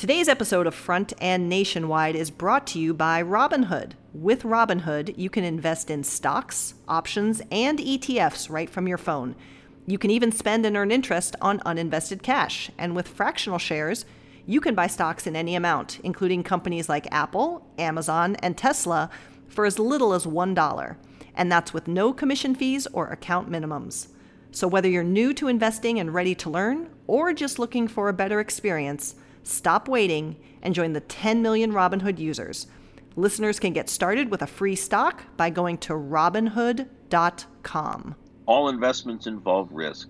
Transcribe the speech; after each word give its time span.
Today's 0.00 0.30
episode 0.30 0.66
of 0.66 0.74
Front 0.74 1.12
and 1.20 1.46
Nationwide 1.46 2.16
is 2.16 2.30
brought 2.30 2.66
to 2.68 2.78
you 2.80 2.94
by 2.94 3.22
Robinhood. 3.22 3.92
With 4.14 4.44
Robinhood, 4.44 5.12
you 5.18 5.28
can 5.28 5.44
invest 5.44 5.90
in 5.90 6.04
stocks, 6.04 6.72
options, 6.88 7.42
and 7.52 7.78
ETFs 7.78 8.48
right 8.48 8.70
from 8.70 8.88
your 8.88 8.96
phone. 8.96 9.36
You 9.84 9.98
can 9.98 10.10
even 10.10 10.32
spend 10.32 10.64
and 10.64 10.74
earn 10.74 10.90
interest 10.90 11.36
on 11.42 11.60
uninvested 11.66 12.22
cash. 12.22 12.70
And 12.78 12.96
with 12.96 13.08
fractional 13.08 13.58
shares, 13.58 14.06
you 14.46 14.58
can 14.58 14.74
buy 14.74 14.86
stocks 14.86 15.26
in 15.26 15.36
any 15.36 15.54
amount, 15.54 16.00
including 16.02 16.44
companies 16.44 16.88
like 16.88 17.12
Apple, 17.12 17.70
Amazon, 17.76 18.36
and 18.36 18.56
Tesla, 18.56 19.10
for 19.48 19.66
as 19.66 19.78
little 19.78 20.14
as 20.14 20.24
$1. 20.24 20.96
And 21.34 21.52
that's 21.52 21.74
with 21.74 21.86
no 21.86 22.14
commission 22.14 22.54
fees 22.54 22.86
or 22.94 23.08
account 23.08 23.50
minimums. 23.50 24.08
So 24.50 24.66
whether 24.66 24.88
you're 24.88 25.04
new 25.04 25.34
to 25.34 25.48
investing 25.48 26.00
and 26.00 26.14
ready 26.14 26.34
to 26.36 26.48
learn, 26.48 26.88
or 27.06 27.34
just 27.34 27.58
looking 27.58 27.86
for 27.86 28.08
a 28.08 28.14
better 28.14 28.40
experience, 28.40 29.14
Stop 29.50 29.88
waiting 29.88 30.36
and 30.62 30.74
join 30.74 30.92
the 30.92 31.00
10 31.00 31.42
million 31.42 31.72
Robinhood 31.72 32.18
users. 32.18 32.68
Listeners 33.16 33.58
can 33.58 33.72
get 33.72 33.90
started 33.90 34.30
with 34.30 34.42
a 34.42 34.46
free 34.46 34.76
stock 34.76 35.24
by 35.36 35.50
going 35.50 35.76
to 35.78 35.94
robinhood.com. 35.94 38.14
All 38.46 38.68
investments 38.68 39.26
involve 39.26 39.72
risk. 39.72 40.08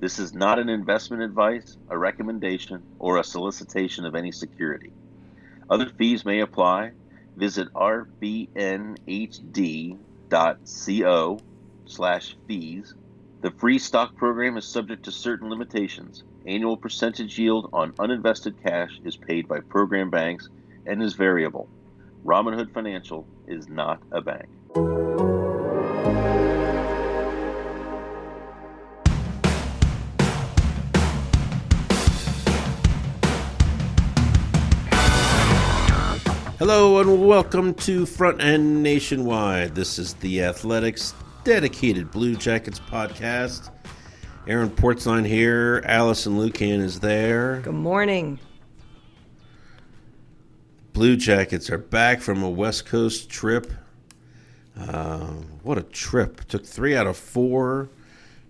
This 0.00 0.18
is 0.18 0.34
not 0.34 0.58
an 0.58 0.68
investment 0.68 1.22
advice, 1.22 1.76
a 1.90 1.96
recommendation, 1.96 2.82
or 2.98 3.18
a 3.18 3.24
solicitation 3.24 4.04
of 4.04 4.16
any 4.16 4.32
security. 4.32 4.90
Other 5.70 5.88
fees 5.88 6.24
may 6.24 6.40
apply. 6.40 6.90
Visit 7.36 7.72
rbnhd.co 7.74 8.48
slash 11.86 12.36
fees. 12.48 12.94
The 13.42 13.52
free 13.52 13.78
stock 13.78 14.16
program 14.16 14.56
is 14.56 14.64
subject 14.64 15.04
to 15.04 15.12
certain 15.12 15.48
limitations. 15.48 16.24
Annual 16.44 16.78
percentage 16.78 17.38
yield 17.38 17.70
on 17.72 17.92
uninvested 17.92 18.60
cash 18.64 18.90
is 19.04 19.16
paid 19.16 19.46
by 19.46 19.60
program 19.60 20.10
banks 20.10 20.48
and 20.86 21.00
is 21.00 21.14
variable. 21.14 21.68
Robinhood 22.24 22.74
Financial 22.74 23.24
is 23.46 23.68
not 23.68 24.02
a 24.10 24.20
bank. 24.20 24.48
Hello 36.58 37.00
and 37.00 37.24
welcome 37.24 37.72
to 37.74 38.04
Front 38.04 38.42
End 38.42 38.82
Nationwide. 38.82 39.76
This 39.76 39.96
is 39.96 40.14
the 40.14 40.42
Athletics 40.42 41.14
dedicated 41.44 42.10
Blue 42.10 42.34
Jackets 42.34 42.80
podcast. 42.80 43.70
Aaron 44.46 44.70
Portzline 44.70 45.24
here. 45.24 45.82
Allison 45.84 46.36
Lukan 46.36 46.80
is 46.80 46.98
there. 46.98 47.60
Good 47.60 47.74
morning. 47.74 48.40
Blue 50.92 51.16
Jackets 51.16 51.70
are 51.70 51.78
back 51.78 52.20
from 52.20 52.42
a 52.42 52.50
West 52.50 52.84
Coast 52.84 53.30
trip. 53.30 53.72
Uh, 54.76 55.26
what 55.62 55.78
a 55.78 55.82
trip. 55.82 56.44
Took 56.48 56.66
three 56.66 56.96
out 56.96 57.06
of 57.06 57.16
four 57.16 57.88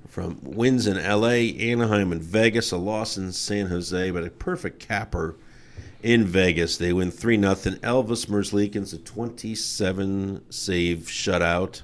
from 0.08 0.38
wins 0.42 0.86
in 0.86 0.97
LA, 0.97 1.52
Anaheim, 1.60 2.10
and 2.10 2.22
Vegas, 2.22 2.72
a 2.72 2.78
loss 2.78 3.19
in 3.19 3.31
San 3.31 3.66
Jose, 3.66 4.10
but 4.10 4.25
a 4.25 4.31
perfect 4.31 4.81
capper 4.81 5.36
in 6.02 6.25
Vegas. 6.25 6.78
They 6.78 6.94
win 6.94 7.10
3 7.10 7.38
0. 7.38 7.54
Elvis 7.54 8.26
Merzlikins, 8.26 8.94
a 8.94 8.98
27 8.98 10.50
save 10.50 10.98
shutout. 11.00 11.82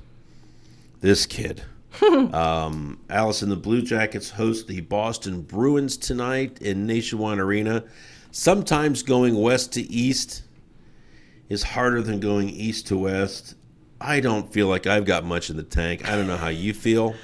This 1.01 1.27
kid. 1.27 1.63
um, 2.33 3.01
Allison, 3.09 3.49
the 3.49 3.57
Blue 3.57 3.83
Jackets 3.83 4.31
host 4.31 4.69
the 4.69 4.81
Boston 4.81 5.43
Bruins 5.43 5.97
tonight 5.97 6.59
in 6.61 6.87
Nationwide 6.87 7.39
Arena. 7.39 7.85
Sometimes 8.31 9.03
going 9.03 9.41
west 9.41 9.73
to 9.75 9.83
east 9.83 10.43
is 11.49 11.63
harder 11.63 12.03
than 12.03 12.21
going 12.21 12.51
east 12.51 12.87
to 12.89 12.97
west. 12.97 13.55
I 14.01 14.21
don't 14.21 14.53
feel 14.53 14.69
like 14.69 14.87
I've 14.87 15.05
got 15.05 15.25
much 15.25 15.51
in 15.51 15.57
the 15.57 15.63
tank. 15.63 16.09
I 16.09 16.15
don't 16.15 16.27
know 16.27 16.37
how 16.37 16.49
you 16.49 16.73
feel. 16.75 17.15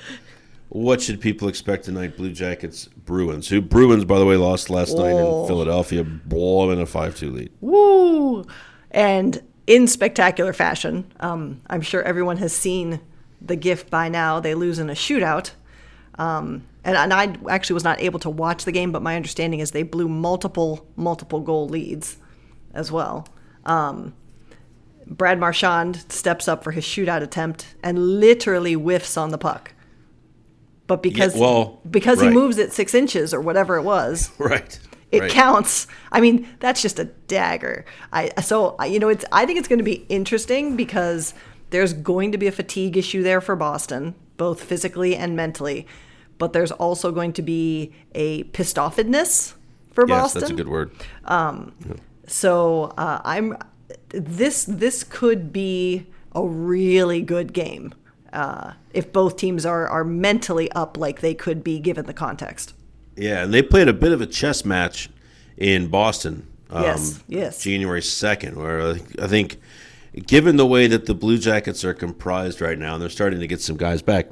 What 0.70 1.00
should 1.00 1.20
people 1.20 1.46
expect 1.48 1.84
tonight, 1.84 2.16
Blue 2.16 2.32
Jackets 2.32 2.86
Bruins? 2.86 3.48
Who 3.48 3.60
Bruins, 3.60 4.04
by 4.04 4.18
the 4.18 4.26
way, 4.26 4.36
lost 4.36 4.70
last 4.70 4.96
night 4.96 5.12
in 5.12 5.46
Philadelphia, 5.46 6.02
blowing 6.02 6.80
a 6.80 6.86
five-two 6.86 7.30
lead. 7.30 7.52
Woo! 7.60 8.44
And 8.90 9.40
in 9.66 9.86
spectacular 9.86 10.52
fashion. 10.52 11.12
Um, 11.20 11.60
I'm 11.68 11.80
sure 11.80 12.02
everyone 12.02 12.38
has 12.38 12.52
seen 12.52 13.00
the 13.44 13.56
gift 13.56 13.90
by 13.90 14.08
now. 14.08 14.40
They 14.40 14.54
lose 14.54 14.78
in 14.78 14.88
a 14.90 14.94
shootout. 14.94 15.50
Um, 16.16 16.62
and, 16.84 16.96
and 16.96 17.12
I 17.12 17.36
actually 17.48 17.74
was 17.74 17.84
not 17.84 18.00
able 18.00 18.18
to 18.20 18.30
watch 18.30 18.64
the 18.64 18.72
game, 18.72 18.92
but 18.92 19.02
my 19.02 19.16
understanding 19.16 19.60
is 19.60 19.72
they 19.72 19.82
blew 19.82 20.08
multiple, 20.08 20.86
multiple 20.96 21.40
goal 21.40 21.68
leads 21.68 22.18
as 22.72 22.92
well. 22.92 23.26
Um, 23.64 24.14
Brad 25.06 25.38
Marchand 25.38 26.04
steps 26.10 26.46
up 26.48 26.62
for 26.64 26.70
his 26.70 26.84
shootout 26.84 27.22
attempt 27.22 27.74
and 27.82 28.20
literally 28.20 28.74
whiffs 28.74 29.16
on 29.16 29.30
the 29.30 29.38
puck. 29.38 29.72
But 30.86 31.02
because 31.02 31.34
Yeah, 31.34 31.40
well, 31.40 31.80
because 31.90 32.20
right. 32.20 32.28
he 32.28 32.34
moves 32.34 32.58
it 32.58 32.72
six 32.72 32.94
inches 32.94 33.32
or 33.34 33.40
whatever 33.40 33.76
it 33.76 33.82
was, 33.82 34.30
Right. 34.38 34.78
it 35.10 35.20
right. 35.22 35.30
counts. 35.30 35.86
I 36.12 36.20
mean, 36.20 36.46
that's 36.60 36.82
just 36.82 36.98
a 36.98 37.04
dagger. 37.26 37.84
I 38.12 38.30
so 38.42 38.76
I- 38.78 38.86
you 38.86 38.98
know 38.98 39.08
it's. 39.08 39.24
I 39.32 39.46
think 39.46 39.58
it's 39.58 39.68
going 39.68 39.78
to 39.78 39.84
be 39.84 40.04
interesting 40.10 40.76
because 40.76 41.32
there's 41.74 41.92
going 41.92 42.30
to 42.32 42.38
be 42.38 42.46
a 42.46 42.52
fatigue 42.52 42.96
issue 42.96 43.22
there 43.22 43.40
for 43.40 43.56
Boston, 43.56 44.14
both 44.36 44.62
physically 44.62 45.16
and 45.16 45.34
mentally. 45.34 45.86
But 46.38 46.52
there's 46.52 46.70
also 46.72 47.10
going 47.12 47.32
to 47.34 47.42
be 47.42 47.92
a 48.14 48.44
pissed 48.44 48.76
offedness 48.76 49.54
for 49.92 50.06
Yes, 50.08 50.20
Boston. 50.20 50.40
that's 50.40 50.50
a 50.52 50.54
good 50.54 50.68
word. 50.68 50.90
So 52.26 52.84
uh, 52.96 53.20
I'm 53.24 53.56
this 54.08 54.64
this 54.64 55.04
could 55.04 55.52
be 55.52 56.06
a 56.34 56.44
really 56.44 57.20
good 57.20 57.52
game 57.52 57.92
uh, 58.32 58.72
if 58.92 59.12
both 59.12 59.36
teams 59.36 59.66
are 59.66 59.86
are 59.88 60.04
mentally 60.04 60.70
up 60.72 60.96
like 60.96 61.20
they 61.20 61.34
could 61.34 61.62
be 61.62 61.78
given 61.80 62.06
the 62.06 62.14
context. 62.14 62.74
Yeah, 63.16 63.44
and 63.44 63.52
they 63.52 63.62
played 63.62 63.88
a 63.88 63.92
bit 63.92 64.12
of 64.12 64.20
a 64.20 64.26
chess 64.26 64.64
match 64.64 65.08
in 65.56 65.88
Boston. 65.88 66.46
Um, 66.70 66.82
Yes, 66.82 67.22
yes. 67.28 67.62
January 67.62 68.02
second, 68.02 68.56
where 68.56 68.94
I 69.20 69.26
think, 69.28 69.58
given 70.26 70.56
the 70.56 70.66
way 70.66 70.86
that 70.86 71.06
the 71.06 71.14
Blue 71.14 71.38
Jackets 71.38 71.84
are 71.84 71.94
comprised 71.94 72.60
right 72.60 72.78
now, 72.78 72.94
and 72.94 73.02
they're 73.02 73.08
starting 73.08 73.40
to 73.40 73.46
get 73.46 73.60
some 73.60 73.76
guys 73.76 74.02
back, 74.02 74.30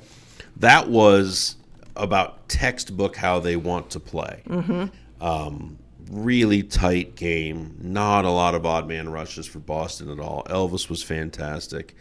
that 0.56 0.88
was 0.88 1.56
about 1.96 2.48
textbook 2.48 3.16
how 3.16 3.40
they 3.40 3.56
want 3.56 3.90
to 3.90 4.00
play. 4.00 4.42
Mm-hmm. 4.46 4.86
Um, 5.24 5.78
really 6.10 6.62
tight 6.62 7.16
game, 7.16 7.76
not 7.80 8.24
a 8.24 8.30
lot 8.30 8.54
of 8.54 8.66
odd 8.66 8.86
man 8.86 9.08
rushes 9.08 9.46
for 9.46 9.58
Boston 9.58 10.10
at 10.10 10.20
all. 10.20 10.44
Elvis 10.44 10.88
was 10.88 11.02
fantastic, 11.02 11.94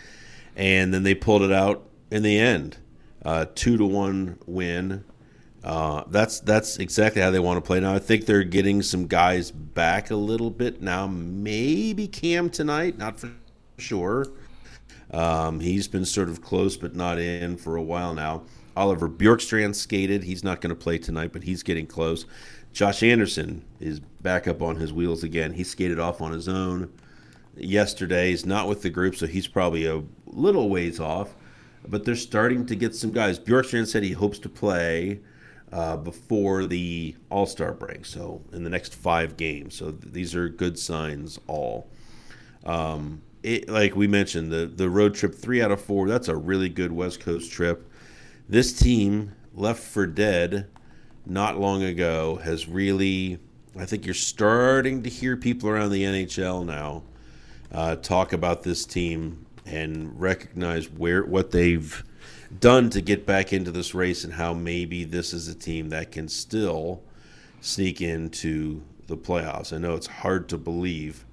and 0.56 0.94
then 0.94 1.04
they 1.04 1.16
pulled 1.16 1.42
it 1.42 1.52
out 1.52 1.84
in 2.12 2.24
the 2.24 2.38
end, 2.38 2.78
uh, 3.24 3.46
two 3.56 3.78
to 3.78 3.86
one 3.86 4.38
win. 4.46 5.04
Uh, 5.64 6.04
that's 6.08 6.40
that's 6.40 6.78
exactly 6.78 7.22
how 7.22 7.30
they 7.30 7.40
want 7.40 7.58
to 7.58 7.62
play 7.62 7.80
now. 7.80 7.94
I 7.94 8.00
think 8.00 8.26
they're 8.26 8.44
getting 8.44 8.82
some 8.82 9.06
guys 9.06 9.52
back 9.52 10.10
a 10.10 10.16
little 10.16 10.50
bit 10.50 10.82
now. 10.82 11.06
Maybe 11.06 12.08
Cam 12.08 12.50
tonight, 12.50 12.98
not 12.98 13.20
for 13.20 13.32
sure. 13.82 14.28
Um, 15.12 15.60
he's 15.60 15.88
been 15.88 16.06
sort 16.06 16.30
of 16.30 16.42
close 16.42 16.78
but 16.78 16.96
not 16.96 17.20
in 17.20 17.58
for 17.58 17.76
a 17.76 17.84
while 17.84 18.14
now. 18.14 18.44
Oliver 18.76 19.10
Bjorkstrand 19.10 19.76
skated. 19.76 20.24
He's 20.24 20.44
not 20.44 20.62
going 20.62 20.70
to 20.70 20.82
play 20.82 20.98
tonight, 20.98 21.34
but 21.34 21.44
he's 21.44 21.64
getting 21.64 21.86
close. 21.86 22.26
Josh 22.72 23.04
Anderson 23.04 23.66
is 23.80 24.00
back 24.00 24.48
up 24.48 24.62
on 24.62 24.78
his 24.78 24.94
wheels 24.94 25.24
again. 25.24 25.54
He 25.54 25.64
skated 25.64 26.00
off 26.00 26.22
on 26.22 26.32
his 26.32 26.48
own 26.48 26.92
yesterday. 27.56 28.30
He's 28.30 28.46
not 28.46 28.70
with 28.70 28.82
the 28.82 28.90
group, 28.90 29.16
so 29.16 29.28
he's 29.28 29.48
probably 29.48 29.86
a 29.86 30.02
little 30.26 30.70
ways 30.70 31.00
off. 31.00 31.36
But 31.86 32.06
they're 32.06 32.16
starting 32.16 32.66
to 32.68 32.76
get 32.76 32.96
some 32.96 33.12
guys. 33.12 33.40
Bjorkstrand 33.40 33.88
said 33.88 34.04
he 34.04 34.12
hopes 34.12 34.40
to 34.40 34.50
play 34.50 35.20
uh, 35.72 35.98
before 35.98 36.66
the 36.66 37.16
All 37.30 37.46
Star 37.46 37.74
break, 37.74 38.06
so 38.06 38.42
in 38.54 38.64
the 38.64 38.70
next 38.70 38.94
five 38.94 39.36
games. 39.36 39.76
So 39.76 39.92
these 39.92 40.36
are 40.36 40.48
good 40.48 40.78
signs, 40.78 41.40
all. 41.48 41.90
Um, 42.66 43.22
it, 43.44 43.70
like 43.70 43.96
we 43.96 44.08
mentioned, 44.08 44.52
the, 44.52 44.66
the 44.68 44.90
road 44.90 45.16
trip, 45.16 45.36
three 45.36 45.62
out 45.62 45.72
of 45.72 45.82
four, 45.82 46.08
that's 46.08 46.28
a 46.28 46.36
really 46.36 46.70
good 46.70 46.92
West 46.92 47.20
Coast 47.20 47.52
trip. 47.52 47.90
This 48.48 48.74
team, 48.74 49.34
left 49.54 49.84
for 49.84 50.06
dead 50.06 50.68
not 51.26 51.60
long 51.60 51.84
ago, 51.84 52.38
has 52.44 52.68
really, 52.68 53.40
I 53.78 53.86
think 53.86 54.06
you're 54.06 54.14
starting 54.14 55.04
to 55.04 55.10
hear 55.10 55.38
people 55.38 55.70
around 55.70 55.92
the 55.92 56.04
NHL 56.04 56.66
now 56.66 57.04
uh, 57.72 57.96
talk 57.96 58.34
about 58.34 58.64
this 58.64 58.86
team 58.86 59.46
and 59.66 60.20
recognize 60.20 60.90
where 60.90 61.24
what 61.24 61.52
they've 61.52 62.04
done 62.60 62.90
to 62.90 63.02
get 63.02 63.26
back 63.26 63.54
into 63.54 63.72
this 63.72 63.94
race 63.94 64.24
and 64.24 64.34
how 64.34 64.54
maybe 64.54 65.04
this 65.04 65.34
is 65.34 65.48
a 65.48 65.56
team 65.56 65.90
that 65.90 66.12
can 66.12 66.28
still 66.28 67.02
sneak 67.62 68.02
into 68.02 68.82
the 69.08 69.16
playoffs. 69.16 69.72
I 69.72 69.78
know 69.78 69.96
it's 69.96 70.08
hard 70.08 70.50
to 70.50 70.58
believe 70.58 71.26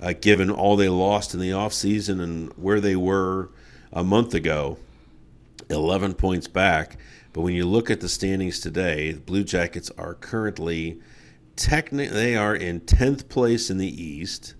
uh, 0.00 0.14
given 0.20 0.50
all 0.50 0.76
they 0.76 0.88
lost 0.88 1.34
in 1.34 1.40
the 1.40 1.50
offseason 1.50 2.20
and 2.22 2.52
where 2.54 2.80
they 2.80 2.96
were 2.96 3.50
a 3.92 4.04
month 4.04 4.34
ago, 4.34 4.78
11 5.70 6.14
points 6.14 6.48
back. 6.48 6.96
But 7.32 7.42
when 7.42 7.54
you 7.54 7.66
look 7.66 7.90
at 7.90 8.00
the 8.00 8.08
standings 8.08 8.60
today, 8.60 9.12
the 9.12 9.20
Blue 9.20 9.44
Jackets 9.44 9.90
are 9.98 10.14
currently 10.14 11.00
technically 11.58 12.06
they 12.06 12.36
are 12.36 12.54
in 12.54 12.80
10th 12.80 13.28
place 13.28 13.68
in 13.68 13.78
the 13.78 14.02
East, 14.02 14.54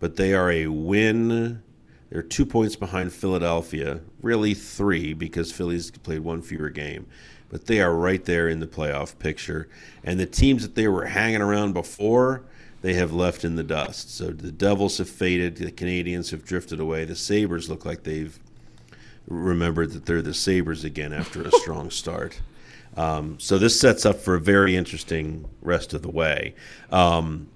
but 0.00 0.16
they 0.16 0.34
are 0.34 0.50
a 0.50 0.66
win. 0.66 1.62
They're 2.10 2.22
two 2.22 2.44
points 2.44 2.76
behind 2.76 3.12
Philadelphia, 3.12 4.00
really 4.20 4.54
three 4.54 5.14
because 5.14 5.52
Philly's 5.52 5.90
played 5.90 6.20
one 6.20 6.42
fewer 6.42 6.70
game. 6.70 7.06
But 7.48 7.66
they 7.66 7.80
are 7.80 7.94
right 7.94 8.24
there 8.24 8.48
in 8.48 8.58
the 8.58 8.66
playoff 8.66 9.18
picture. 9.18 9.68
And 10.02 10.18
the 10.18 10.26
teams 10.26 10.62
that 10.62 10.74
they 10.74 10.88
were 10.88 11.06
hanging 11.06 11.42
around 11.42 11.74
before, 11.74 12.42
they 12.86 12.94
have 12.94 13.12
left 13.12 13.44
in 13.44 13.56
the 13.56 13.64
dust. 13.64 14.16
So 14.16 14.30
the 14.30 14.52
Devils 14.52 14.98
have 14.98 15.08
faded. 15.08 15.56
The 15.56 15.72
Canadiens 15.72 16.30
have 16.30 16.44
drifted 16.44 16.78
away. 16.78 17.04
The 17.04 17.16
Sabres 17.16 17.68
look 17.68 17.84
like 17.84 18.04
they've 18.04 18.38
remembered 19.26 19.90
that 19.90 20.06
they're 20.06 20.22
the 20.22 20.32
Sabres 20.32 20.84
again 20.84 21.12
after 21.12 21.42
a 21.42 21.50
strong 21.62 21.90
start. 21.90 22.40
Um, 22.96 23.40
so 23.40 23.58
this 23.58 23.80
sets 23.80 24.06
up 24.06 24.20
for 24.20 24.36
a 24.36 24.40
very 24.40 24.76
interesting 24.76 25.48
rest 25.62 25.94
of 25.94 26.02
the 26.02 26.10
way. 26.12 26.54
Um, 26.92 27.48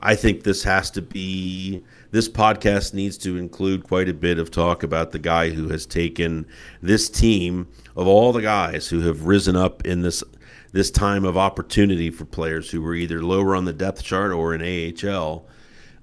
I 0.00 0.14
think 0.14 0.44
this 0.44 0.62
has 0.62 0.90
to 0.92 1.02
be 1.02 1.84
this 2.10 2.26
podcast 2.26 2.94
needs 2.94 3.18
to 3.18 3.36
include 3.36 3.84
quite 3.84 4.08
a 4.08 4.14
bit 4.14 4.38
of 4.38 4.50
talk 4.50 4.82
about 4.82 5.10
the 5.10 5.18
guy 5.18 5.50
who 5.50 5.68
has 5.68 5.84
taken 5.84 6.46
this 6.80 7.10
team 7.10 7.68
of 7.94 8.06
all 8.06 8.32
the 8.32 8.40
guys 8.40 8.88
who 8.88 9.02
have 9.02 9.26
risen 9.26 9.56
up 9.56 9.84
in 9.84 10.00
this 10.00 10.24
this 10.72 10.90
time 10.90 11.24
of 11.24 11.36
opportunity 11.36 12.10
for 12.10 12.24
players 12.24 12.70
who 12.70 12.80
were 12.80 12.94
either 12.94 13.22
lower 13.22 13.56
on 13.56 13.64
the 13.64 13.72
depth 13.72 14.02
chart 14.02 14.32
or 14.32 14.54
in 14.54 14.62
AHL. 14.62 15.46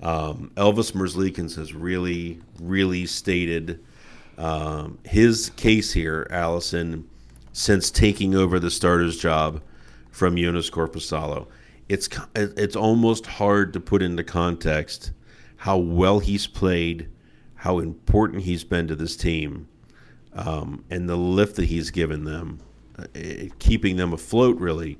Um, 0.02 0.52
Elvis 0.56 0.92
Merzlikins 0.92 1.56
has 1.56 1.74
really, 1.74 2.40
really 2.60 3.06
stated 3.06 3.84
um, 4.38 5.00
his 5.04 5.50
case 5.52 5.94
here, 5.94 6.28
Allison, 6.30 7.08
since 7.54 7.90
taking 7.90 8.36
over 8.36 8.60
the 8.60 8.69
starter's 8.69 9.18
job 9.18 9.62
from 10.12 10.36
Joonas 10.36 10.72
Korpisalo. 10.72 11.48
It's 11.90 12.10
it's 12.36 12.75
almost 12.75 13.25
hard 13.25 13.74
to 13.74 13.80
put 13.80 14.02
into 14.02 14.24
context 14.24 15.12
how 15.58 15.78
well 15.78 16.19
he's 16.19 16.46
played, 16.46 17.10
how 17.56 17.80
important 17.80 18.44
he's 18.44 18.64
been 18.64 18.88
to 18.88 18.96
this 18.96 19.16
team, 19.16 19.68
um, 20.34 20.84
and 20.90 21.10
the 21.10 21.16
lift 21.16 21.56
that 21.56 21.66
he's 21.66 21.90
given 21.90 22.25
them, 22.25 22.60
uh, 22.98 23.04
keeping 23.60 23.98
them 23.98 24.14
afloat 24.14 24.58
really 24.60 24.98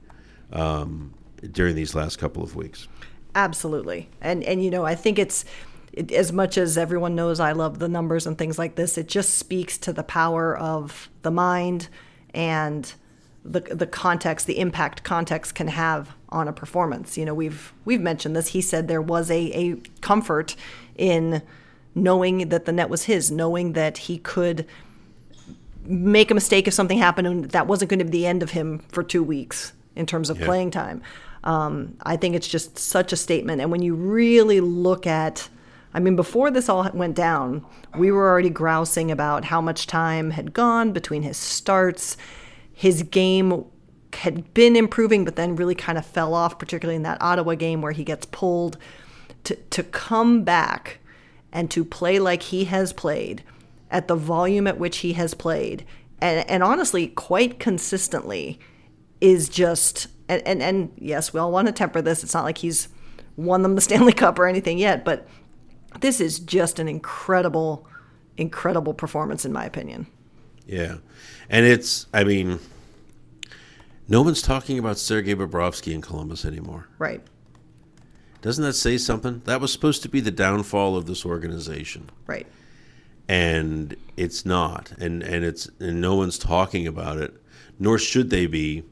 um, 0.52 1.14
during 1.52 1.76
these 1.76 1.96
last 1.96 2.18
couple 2.18 2.44
of 2.44 2.56
weeks. 2.56 2.88
Absolutely, 3.36 4.10
and 4.22 4.44
and 4.44 4.64
you 4.64 4.72
know 4.72 4.86
I 4.86 4.96
think 4.96 5.20
it's 5.20 5.46
it, 5.94 6.12
as 6.12 6.32
much 6.32 6.58
as 6.58 6.78
everyone 6.78 7.16
knows 7.16 7.40
I 7.40 7.52
love 7.52 7.80
the 7.80 7.88
numbers 7.88 8.28
and 8.28 8.38
things 8.38 8.58
like 8.58 8.76
this, 8.76 8.98
it 8.98 9.08
just 9.08 9.36
speaks 9.36 9.78
to 9.80 9.94
the 9.94 10.04
power 10.04 10.56
of 10.58 11.10
the 11.22 11.32
mind 11.32 11.90
and 12.34 12.94
the 13.44 13.62
the 13.62 13.88
context, 13.88 14.46
the 14.46 14.60
impact 14.60 15.04
context 15.04 15.56
can 15.56 15.70
have 15.70 16.16
on 16.30 16.48
a 16.48 16.54
performance. 16.54 17.18
You 17.18 17.26
know, 17.26 17.34
we've 17.34 17.74
we've 17.86 18.02
mentioned 18.02 18.36
this. 18.36 18.50
He 18.50 18.62
said 18.62 18.88
there 18.88 19.02
was 19.02 19.32
a, 19.32 19.52
a 19.54 19.76
comfort 20.02 20.56
in 20.96 21.42
knowing 21.96 22.50
that 22.50 22.66
the 22.66 22.72
net 22.72 22.90
was 22.90 23.04
his, 23.04 23.32
knowing 23.32 23.74
that 23.74 23.98
he 23.98 24.18
could 24.20 24.66
make 25.88 26.32
a 26.32 26.34
mistake 26.34 26.68
if 26.68 26.74
something 26.74 26.98
happened 26.98 27.28
and 27.28 27.46
that 27.52 27.68
wasn't 27.68 27.90
going 27.90 28.00
to 28.00 28.06
be 28.06 28.12
the 28.12 28.26
end 28.28 28.44
of 28.44 28.52
him 28.52 28.80
for 28.90 29.04
two 29.04 29.24
weeks 29.24 29.74
in 29.96 30.06
terms 30.06 30.30
of 30.30 30.40
yeah. 30.40 30.46
playing 30.46 30.72
time. 30.72 31.02
Um, 31.44 31.98
I 32.04 32.18
think 32.18 32.36
it's 32.36 32.48
just 32.48 32.78
such 32.78 33.14
a 33.14 33.16
statement. 33.16 33.62
And 33.62 33.72
when 33.72 33.82
you 33.82 33.96
really 33.96 34.60
look 34.60 35.08
at 35.08 35.50
I 35.94 36.00
mean, 36.00 36.16
before 36.16 36.52
this 36.52 36.70
all 36.70 36.88
went 36.94 37.16
down, 37.16 37.66
we 37.98 38.12
were 38.12 38.30
already 38.30 38.52
grousing 38.52 39.10
about 39.10 39.46
how 39.46 39.62
much 39.62 39.88
time 39.88 40.30
had 40.32 40.54
gone 40.54 40.92
between 40.92 41.24
his 41.24 41.38
starts. 41.38 42.18
His 42.72 43.02
game 43.02 43.66
had 44.14 44.54
been 44.54 44.76
improving, 44.76 45.26
but 45.26 45.38
then 45.38 45.56
really 45.56 45.74
kind 45.74 45.98
of 45.98 46.06
fell 46.06 46.36
off, 46.36 46.60
particularly 46.60 46.98
in 46.98 47.04
that 47.04 47.22
Ottawa 47.22 47.56
game 47.56 47.82
where 47.82 47.94
he 47.94 48.04
gets 48.04 48.28
pulled. 48.28 48.78
To, 49.46 49.56
to 49.56 49.82
come 49.82 50.44
back 50.44 51.00
and 51.54 51.72
to 51.72 51.86
play 51.86 52.20
like 52.20 52.44
he 52.44 52.66
has 52.66 52.92
played 52.92 53.44
at 53.92 54.08
the 54.08 54.16
volume 54.16 54.68
at 54.68 54.78
which 54.78 54.98
he 54.98 55.14
has 55.14 55.34
played, 55.34 55.86
and, 56.20 56.50
and 56.50 56.64
honestly, 56.64 57.08
quite 57.08 57.60
consistently, 57.60 58.60
is 59.22 59.50
just, 59.50 60.08
and, 60.28 60.42
and, 60.46 60.62
and 60.62 60.92
yes, 60.98 61.34
we 61.34 61.40
all 61.40 61.52
want 61.52 61.68
to 61.68 61.72
temper 61.72 62.02
this. 62.02 62.24
It's 62.24 62.34
not 62.34 62.44
like 62.44 62.60
he's 62.60 62.90
won 63.36 63.62
them 63.62 63.76
the 63.76 63.82
Stanley 63.88 64.14
Cup 64.14 64.40
or 64.40 64.48
anything 64.48 64.78
yet, 64.78 65.06
but 65.06 65.28
this 66.02 66.20
is 66.20 66.40
just 66.40 66.80
an 66.80 66.88
incredible, 66.88 67.88
incredible 68.36 68.94
performance, 68.94 69.46
in 69.46 69.54
my 69.54 69.66
opinion. 69.66 70.08
Yeah. 70.66 70.98
And 71.50 71.66
it's, 71.66 72.08
I 72.14 72.24
mean, 72.24 72.60
no 74.08 74.22
one's 74.22 74.42
talking 74.42 74.78
about 74.78 74.98
Sergei 74.98 75.36
Bobrovsky 75.36 75.94
in 75.94 76.02
Columbus 76.02 76.46
anymore. 76.46 76.88
Right. 77.00 77.22
Doesn't 78.42 78.64
that 78.64 78.74
say 78.74 78.98
something? 78.98 79.42
That 79.46 79.62
was 79.62 79.72
supposed 79.72 80.04
to 80.04 80.10
be 80.10 80.20
the 80.20 80.32
downfall 80.32 80.96
of 80.96 81.06
this 81.06 81.26
organization. 81.26 82.10
Right. 82.28 82.48
And 83.28 83.96
it's 84.16 84.46
not. 84.46 84.92
And 85.00 85.24
and 85.24 85.44
it's 85.44 85.70
and 85.80 86.00
no 86.00 86.16
one's 86.16 86.38
talking 86.38 86.88
about 86.88 87.18
it, 87.18 87.34
nor 87.80 87.98
should 87.98 88.30
they 88.30 88.48
be. 88.48 88.84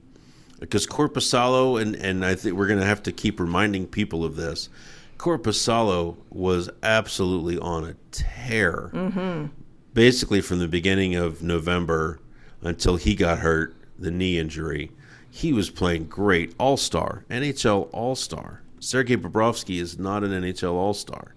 Because 0.59 0.87
Korpisalo 0.87 1.81
and 1.81 1.95
and 1.95 2.25
I 2.25 2.35
think 2.35 2.55
we're 2.55 2.67
going 2.67 2.79
to 2.79 2.85
have 2.85 3.03
to 3.03 3.11
keep 3.11 3.39
reminding 3.39 3.87
people 3.87 4.23
of 4.23 4.35
this. 4.35 4.69
Korpisalo 5.17 6.17
was 6.29 6.69
absolutely 6.83 7.57
on 7.57 7.85
a 7.85 7.95
tear. 8.11 8.91
Mm-hmm. 8.93 9.45
Basically 9.93 10.41
from 10.41 10.59
the 10.59 10.67
beginning 10.67 11.15
of 11.15 11.41
November 11.41 12.19
until 12.61 12.97
he 12.97 13.15
got 13.15 13.39
hurt, 13.39 13.75
the 13.97 14.11
knee 14.11 14.37
injury 14.37 14.91
he 15.35 15.51
was 15.51 15.69
playing 15.69 16.05
great. 16.05 16.55
All 16.57 16.77
star, 16.77 17.25
NHL 17.29 17.89
All 17.91 18.15
Star. 18.15 18.61
Sergei 18.79 19.17
Bobrovsky 19.17 19.81
is 19.81 19.99
not 19.99 20.23
an 20.23 20.31
NHL 20.31 20.71
All 20.71 20.93
Star. 20.93 21.35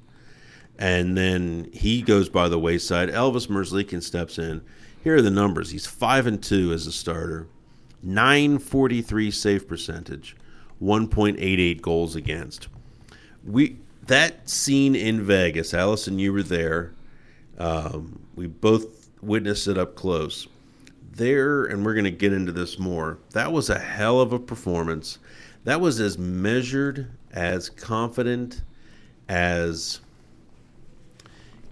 And 0.78 1.16
then 1.18 1.68
he 1.72 2.02
goes 2.02 2.28
by 2.28 2.48
the 2.48 2.58
wayside. 2.58 3.08
Elvis 3.08 3.48
Merzlikins 3.48 4.04
steps 4.04 4.38
in. 4.38 4.62
Here 5.02 5.16
are 5.16 5.22
the 5.22 5.30
numbers. 5.30 5.70
He's 5.70 5.86
five 5.86 6.26
and 6.26 6.42
two 6.42 6.72
as 6.72 6.86
a 6.86 6.92
starter, 6.92 7.48
nine 8.02 8.58
forty 8.58 9.02
three 9.02 9.30
save 9.30 9.66
percentage, 9.66 10.36
one 10.78 11.08
point 11.08 11.38
eight 11.40 11.58
eight 11.58 11.82
goals 11.82 12.14
against. 12.14 12.68
We 13.44 13.78
that 14.06 14.48
scene 14.48 14.94
in 14.94 15.22
Vegas, 15.22 15.74
Allison, 15.74 16.18
you 16.18 16.32
were 16.32 16.42
there. 16.42 16.94
Um, 17.58 18.20
we 18.36 18.46
both 18.46 19.10
witnessed 19.20 19.66
it 19.66 19.76
up 19.76 19.96
close 19.96 20.46
there, 21.18 21.64
and 21.64 21.84
we're 21.84 21.94
going 21.94 22.04
to 22.04 22.10
get 22.10 22.32
into 22.32 22.52
this 22.52 22.78
more, 22.78 23.18
that 23.32 23.52
was 23.52 23.68
a 23.68 23.78
hell 23.78 24.20
of 24.20 24.32
a 24.32 24.38
performance. 24.38 25.18
That 25.64 25.80
was 25.80 26.00
as 26.00 26.16
measured, 26.16 27.10
as 27.32 27.68
confident, 27.68 28.62
as 29.28 30.00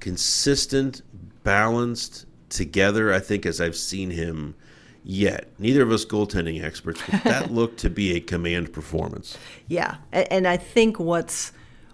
consistent, 0.07 1.03
balanced 1.43 2.27
together, 2.49 3.13
I 3.13 3.19
think, 3.19 3.45
as 3.45 3.61
I've 3.61 3.75
seen 3.75 4.11
him 4.11 4.55
yet. 5.03 5.49
Neither 5.59 5.83
of 5.83 5.91
us 5.91 6.05
goaltending 6.05 6.63
experts, 6.63 7.03
but 7.11 7.25
that 7.25 7.51
looked 7.59 7.81
to 7.81 7.91
be 7.91 8.15
a 8.15 8.21
command 8.21 8.73
performance. 8.73 9.37
Yeah, 9.67 9.97
and 10.13 10.47
I 10.47 10.59
think 10.59 11.01
what's 11.01 11.51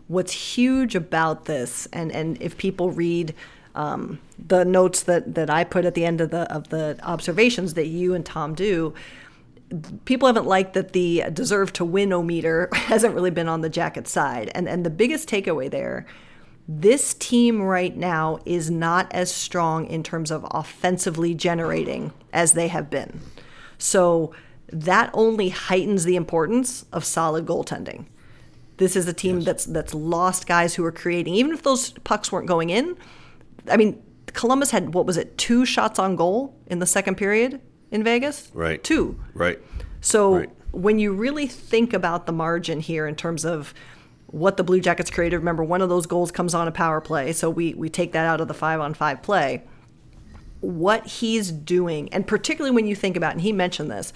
what's 0.09 0.33
huge 0.33 0.95
about 0.95 1.47
this, 1.47 1.89
and 1.91 2.13
and 2.13 2.37
if 2.43 2.59
people 2.59 2.91
read 2.91 3.35
um, 3.75 4.21
the 4.39 4.67
notes 4.67 5.05
that, 5.05 5.35
that 5.35 5.49
I 5.49 5.65
put 5.65 5.87
at 5.87 5.95
the 5.95 6.05
end 6.05 6.21
of 6.21 6.29
the 6.29 6.43
of 6.53 6.69
the 6.69 6.99
observations 7.03 7.73
that 7.73 7.87
you 7.87 8.13
and 8.13 8.27
Tom 8.27 8.55
do, 8.55 8.93
people 10.05 10.27
haven't 10.27 10.47
liked 10.47 10.75
that 10.75 10.93
the 10.93 11.25
deserve 11.33 11.73
to 11.73 11.85
win 11.87 12.13
o 12.13 12.23
meter 12.23 12.69
hasn't 12.75 13.15
really 13.15 13.31
been 13.31 13.49
on 13.49 13.63
the 13.63 13.71
jacket 13.71 14.07
side. 14.07 14.51
And 14.55 14.69
and 14.69 14.85
the 14.85 14.91
biggest 14.91 15.31
takeaway 15.31 15.71
there, 15.71 16.05
this 16.69 17.15
team 17.15 17.61
right 17.61 17.97
now 17.97 18.39
is 18.45 18.71
not 18.71 19.13
as 19.13 19.33
strong 19.33 19.87
in 19.87 20.03
terms 20.03 20.31
of 20.31 20.47
offensively 20.51 21.35
generating 21.35 22.13
as 22.33 22.53
they 22.53 22.69
have 22.69 22.89
been. 22.89 23.21
So 23.79 24.33
that 24.73 25.11
only 25.13 25.51
heightens 25.51 26.05
the 26.05 26.17
importance 26.17 26.87
of 26.93 27.05
solid 27.05 27.47
goaltending. 27.47 28.07
This 28.79 28.97
is 28.97 29.07
a 29.07 29.13
team 29.13 29.37
yes. 29.37 29.45
that's 29.45 29.65
that's 29.67 29.95
lost 29.95 30.47
guys 30.47 30.75
who 30.75 30.85
are 30.85 30.93
creating, 30.93 31.35
even 31.35 31.53
if 31.53 31.63
those 31.63 31.91
pucks 31.91 32.33
weren't 32.33 32.49
going 32.49 32.71
in. 32.71 32.97
I 33.69 33.77
mean, 33.77 34.03
Columbus 34.33 34.71
had 34.71 34.95
what 34.95 35.05
was 35.05 35.17
it, 35.17 35.37
two 35.37 35.65
shots 35.65 35.99
on 35.99 36.17
goal 36.17 36.57
in 36.67 36.79
the 36.79 36.87
second 36.87 37.17
period 37.17 37.61
in 37.91 38.03
Vegas? 38.03 38.51
Right. 38.55 38.83
Two. 38.83 39.21
Right. 39.35 39.59
So 40.01 40.37
right. 40.37 40.51
when 40.73 40.99
you 40.99 41.13
really 41.13 41.47
think 41.47 41.93
about 41.93 42.27
the 42.27 42.33
margin 42.33 42.81
here 42.81 43.07
in 43.07 43.15
terms 43.15 43.45
of 43.45 43.75
what 44.33 44.57
the 44.57 44.65
Blue 44.65 44.81
Jackets 44.81 45.11
created, 45.11 45.37
remember 45.37 45.63
one 45.63 45.83
of 45.83 45.89
those 45.89 46.07
goals 46.07 46.33
comes 46.33 46.55
on 46.55 46.67
a 46.67 46.73
power 46.73 47.01
play, 47.01 47.33
so 47.33 47.49
we 47.49 47.75
we 47.75 47.89
take 47.89 48.13
that 48.13 48.27
out 48.27 48.41
of 48.41 48.49
the 48.49 48.55
five 48.55 48.81
on 48.81 48.95
five 48.95 49.23
play. 49.23 49.63
What 50.61 51.07
he's 51.07 51.53
doing, 51.53 52.13
and 52.13 52.27
particularly 52.27 52.75
when 52.75 52.87
you 52.87 52.97
think 52.97 53.17
about, 53.17 53.33
and 53.33 53.41
he 53.41 53.53
mentioned 53.53 53.91
this, 53.91 54.13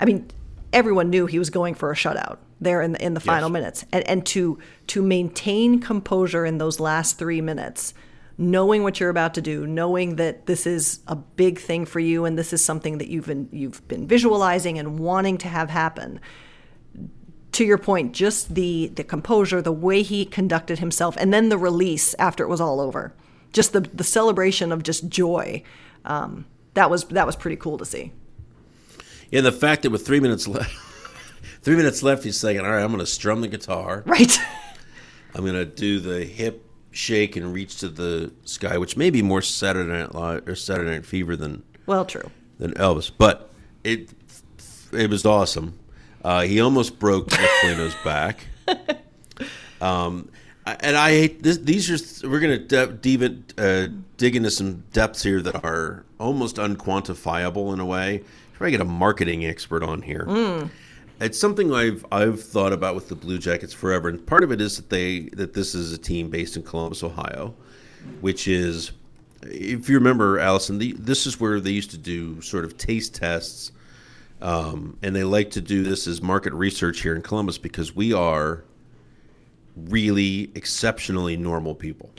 I 0.00 0.04
mean, 0.04 0.28
everyone 0.72 1.10
knew 1.10 1.26
he 1.26 1.38
was 1.38 1.50
going 1.50 1.74
for 1.74 1.90
a 1.90 1.94
shutout 1.94 2.38
there 2.60 2.82
in 2.82 2.92
the, 2.92 3.04
in 3.04 3.14
the 3.14 3.20
final 3.20 3.48
minutes, 3.48 3.84
and 3.92 4.06
and 4.08 4.26
to 4.26 4.58
to 4.88 5.00
maintain 5.00 5.80
composure 5.80 6.44
in 6.44 6.58
those 6.58 6.80
last 6.80 7.18
three 7.18 7.40
minutes 7.40 7.94
knowing 8.38 8.82
what 8.82 9.00
you're 9.00 9.08
about 9.08 9.32
to 9.32 9.40
do, 9.40 9.66
knowing 9.66 10.16
that 10.16 10.46
this 10.46 10.66
is 10.66 11.00
a 11.06 11.16
big 11.16 11.58
thing 11.58 11.86
for 11.86 12.00
you 12.00 12.24
and 12.24 12.38
this 12.38 12.52
is 12.52 12.62
something 12.62 12.98
that 12.98 13.08
you've 13.08 13.26
been 13.26 13.48
you've 13.50 13.86
been 13.88 14.06
visualizing 14.06 14.78
and 14.78 14.98
wanting 14.98 15.38
to 15.38 15.48
have 15.48 15.70
happen. 15.70 16.20
To 17.56 17.64
your 17.64 17.78
point, 17.78 18.12
just 18.12 18.54
the 18.54 18.88
the 18.88 19.02
composure, 19.02 19.62
the 19.62 19.72
way 19.72 20.02
he 20.02 20.26
conducted 20.26 20.78
himself, 20.78 21.16
and 21.16 21.32
then 21.32 21.48
the 21.48 21.56
release 21.56 22.14
after 22.18 22.44
it 22.44 22.48
was 22.48 22.60
all 22.60 22.82
over, 22.82 23.14
just 23.50 23.72
the 23.72 23.80
the 23.80 24.04
celebration 24.04 24.72
of 24.72 24.82
just 24.82 25.08
joy. 25.08 25.62
Um, 26.04 26.44
that 26.74 26.90
was 26.90 27.04
that 27.04 27.24
was 27.24 27.34
pretty 27.34 27.56
cool 27.56 27.78
to 27.78 27.86
see. 27.86 28.12
Yeah, 29.30 29.40
the 29.40 29.52
fact 29.52 29.84
that 29.84 29.90
with 29.90 30.04
three 30.04 30.20
minutes 30.20 30.46
left, 30.46 30.70
three 31.62 31.76
minutes 31.76 32.02
left, 32.02 32.24
he's 32.24 32.38
saying, 32.38 32.60
"All 32.60 32.70
right, 32.70 32.82
I'm 32.82 32.88
going 32.88 33.00
to 33.00 33.06
strum 33.06 33.40
the 33.40 33.48
guitar." 33.48 34.02
Right. 34.04 34.38
I'm 35.34 35.40
going 35.40 35.54
to 35.54 35.64
do 35.64 35.98
the 35.98 36.26
hip 36.26 36.62
shake 36.90 37.36
and 37.36 37.54
reach 37.54 37.78
to 37.78 37.88
the 37.88 38.34
sky, 38.44 38.76
which 38.76 38.98
may 38.98 39.08
be 39.08 39.22
more 39.22 39.40
Saturday 39.40 39.90
Night 39.90 40.14
Live 40.14 40.46
or 40.46 40.56
Saturday 40.56 40.90
Night 40.90 41.06
Fever 41.06 41.36
than 41.36 41.62
well, 41.86 42.04
true 42.04 42.30
than 42.58 42.74
Elvis, 42.74 43.10
but 43.16 43.50
it 43.82 44.10
it 44.92 45.08
was 45.08 45.24
awesome. 45.24 45.78
Uh, 46.26 46.42
he 46.42 46.60
almost 46.60 46.98
broke 46.98 47.30
Nick 47.30 47.50
Foligno's 47.62 47.96
back. 48.04 48.46
Um, 49.78 50.30
and 50.64 50.96
I 50.96 51.10
hate 51.10 51.42
this, 51.42 51.58
these 51.58 52.22
are 52.22 52.30
we're 52.30 52.40
going 52.40 52.66
to 52.66 52.86
de- 52.88 53.44
uh, 53.58 53.88
dig 54.16 54.34
into 54.34 54.50
some 54.50 54.84
depths 54.94 55.22
here 55.22 55.42
that 55.42 55.62
are 55.62 56.06
almost 56.18 56.56
unquantifiable 56.56 57.74
in 57.74 57.80
a 57.80 57.84
way. 57.84 58.22
Try 58.54 58.68
to 58.68 58.70
get 58.70 58.80
a 58.80 58.86
marketing 58.86 59.44
expert 59.44 59.82
on 59.82 60.00
here. 60.00 60.24
Mm 60.26 60.70
it's 61.20 61.38
something 61.38 61.72
I've 61.72 62.04
I've 62.12 62.42
thought 62.42 62.72
about 62.72 62.94
with 62.94 63.08
the 63.08 63.14
Blue 63.14 63.38
Jackets 63.38 63.72
forever, 63.72 64.08
and 64.08 64.24
part 64.26 64.44
of 64.44 64.52
it 64.52 64.60
is 64.60 64.76
that 64.76 64.90
they 64.90 65.20
that 65.32 65.54
this 65.54 65.74
is 65.74 65.92
a 65.92 65.98
team 65.98 66.28
based 66.30 66.56
in 66.56 66.62
Columbus, 66.62 67.02
Ohio, 67.02 67.54
which 68.20 68.48
is, 68.48 68.92
if 69.42 69.88
you 69.88 69.96
remember, 69.96 70.38
Allison, 70.38 70.78
the, 70.78 70.92
this 70.92 71.26
is 71.26 71.40
where 71.40 71.60
they 71.60 71.70
used 71.70 71.90
to 71.92 71.98
do 71.98 72.40
sort 72.42 72.64
of 72.64 72.76
taste 72.76 73.14
tests, 73.14 73.72
um, 74.42 74.98
and 75.02 75.14
they 75.14 75.24
like 75.24 75.50
to 75.52 75.60
do 75.60 75.82
this 75.82 76.06
as 76.06 76.22
market 76.22 76.52
research 76.52 77.00
here 77.00 77.14
in 77.14 77.22
Columbus 77.22 77.58
because 77.58 77.94
we 77.94 78.12
are 78.12 78.64
really 79.76 80.50
exceptionally 80.54 81.36
normal 81.36 81.74
people 81.74 82.10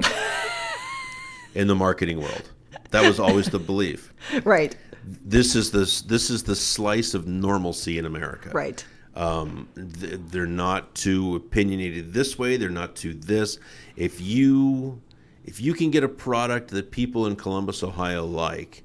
in 1.56 1.68
the 1.68 1.76
marketing 1.76 2.22
world. 2.22 2.50
That 2.92 3.06
was 3.06 3.20
always 3.20 3.48
the 3.48 3.60
belief, 3.60 4.14
right? 4.44 4.76
this 5.08 5.56
is 5.56 5.72
this 5.72 6.02
this 6.02 6.30
is 6.30 6.44
the 6.44 6.56
slice 6.56 7.14
of 7.14 7.28
normalcy 7.28 7.98
in 7.98 8.06
America. 8.06 8.50
Right. 8.54 8.84
Um, 9.16 9.68
th- 9.76 10.20
they're 10.28 10.46
not 10.46 10.94
too 10.94 11.36
opinionated 11.36 12.14
this 12.14 12.38
way. 12.38 12.58
They're 12.58 12.70
not 12.70 12.96
too 12.96 13.14
this. 13.14 13.60
If 13.96 14.22
you 14.22 15.02
if 15.46 15.62
you 15.62 15.74
can 15.74 15.92
get 15.92 16.04
a 16.04 16.10
product 16.10 16.70
that 16.72 16.92
people 16.92 17.26
in 17.26 17.36
Columbus, 17.36 17.84
Ohio 17.84 18.26
like, 18.26 18.84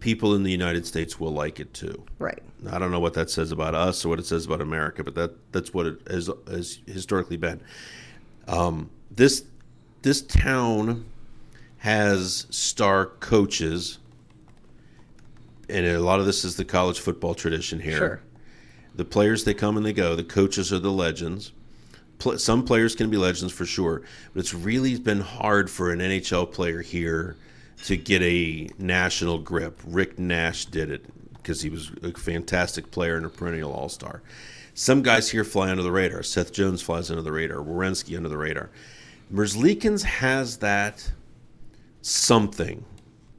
people 0.00 0.34
in 0.34 0.42
the 0.42 0.50
United 0.50 0.86
States 0.86 1.18
will 1.18 1.32
like 1.32 1.60
it 1.60 1.72
too. 1.74 2.04
Right. 2.18 2.42
I 2.70 2.78
don't 2.78 2.90
know 2.90 3.00
what 3.00 3.14
that 3.14 3.30
says 3.30 3.52
about 3.52 3.74
us 3.74 4.04
or 4.04 4.08
what 4.08 4.18
it 4.18 4.26
says 4.26 4.46
about 4.46 4.60
America, 4.60 5.04
but 5.04 5.14
that 5.14 5.52
that's 5.52 5.72
what 5.72 5.86
it 5.86 6.00
has, 6.08 6.30
has 6.48 6.80
historically 6.86 7.36
been. 7.36 7.60
Um, 8.46 8.90
this 9.10 9.44
this 10.02 10.22
town 10.22 11.06
has 11.78 12.46
star 12.50 13.06
coaches 13.06 13.98
and 15.68 15.86
a 15.86 16.00
lot 16.00 16.20
of 16.20 16.26
this 16.26 16.44
is 16.44 16.56
the 16.56 16.64
college 16.64 17.00
football 17.00 17.34
tradition 17.34 17.78
here. 17.80 17.98
Sure. 17.98 18.20
The 18.94 19.04
players 19.04 19.44
they 19.44 19.54
come 19.54 19.76
and 19.76 19.84
they 19.84 19.92
go. 19.92 20.16
The 20.16 20.24
coaches 20.24 20.72
are 20.72 20.78
the 20.78 20.90
legends. 20.90 21.52
Some 22.36 22.64
players 22.64 22.96
can 22.96 23.10
be 23.10 23.16
legends 23.16 23.52
for 23.52 23.64
sure, 23.64 24.02
but 24.34 24.40
it's 24.40 24.52
really 24.52 24.98
been 24.98 25.20
hard 25.20 25.70
for 25.70 25.92
an 25.92 26.00
NHL 26.00 26.50
player 26.50 26.82
here 26.82 27.36
to 27.84 27.96
get 27.96 28.22
a 28.22 28.68
national 28.78 29.38
grip. 29.38 29.80
Rick 29.86 30.18
Nash 30.18 30.66
did 30.66 30.90
it 30.90 31.04
because 31.34 31.62
he 31.62 31.70
was 31.70 31.90
a 32.02 32.12
fantastic 32.12 32.90
player 32.90 33.16
and 33.16 33.26
a 33.26 33.28
perennial 33.28 33.72
All 33.72 33.88
Star. 33.88 34.22
Some 34.74 35.02
guys 35.02 35.30
here 35.30 35.44
fly 35.44 35.70
under 35.70 35.82
the 35.82 35.90
radar. 35.90 36.22
Seth 36.22 36.52
Jones 36.52 36.82
flies 36.82 37.10
under 37.10 37.22
the 37.22 37.32
radar. 37.32 37.58
Werenski 37.58 38.16
under 38.16 38.28
the 38.28 38.38
radar. 38.38 38.70
Merzlikins 39.32 40.04
has 40.04 40.58
that 40.58 41.12
something, 42.00 42.84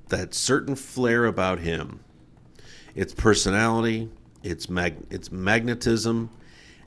that 0.09 0.33
certain 0.33 0.75
flair 0.75 1.25
about 1.25 1.59
him 1.59 2.01
it's 2.95 3.13
personality, 3.13 4.09
it's 4.43 4.69
mag, 4.69 4.95
it's 5.09 5.31
magnetism. 5.31 6.29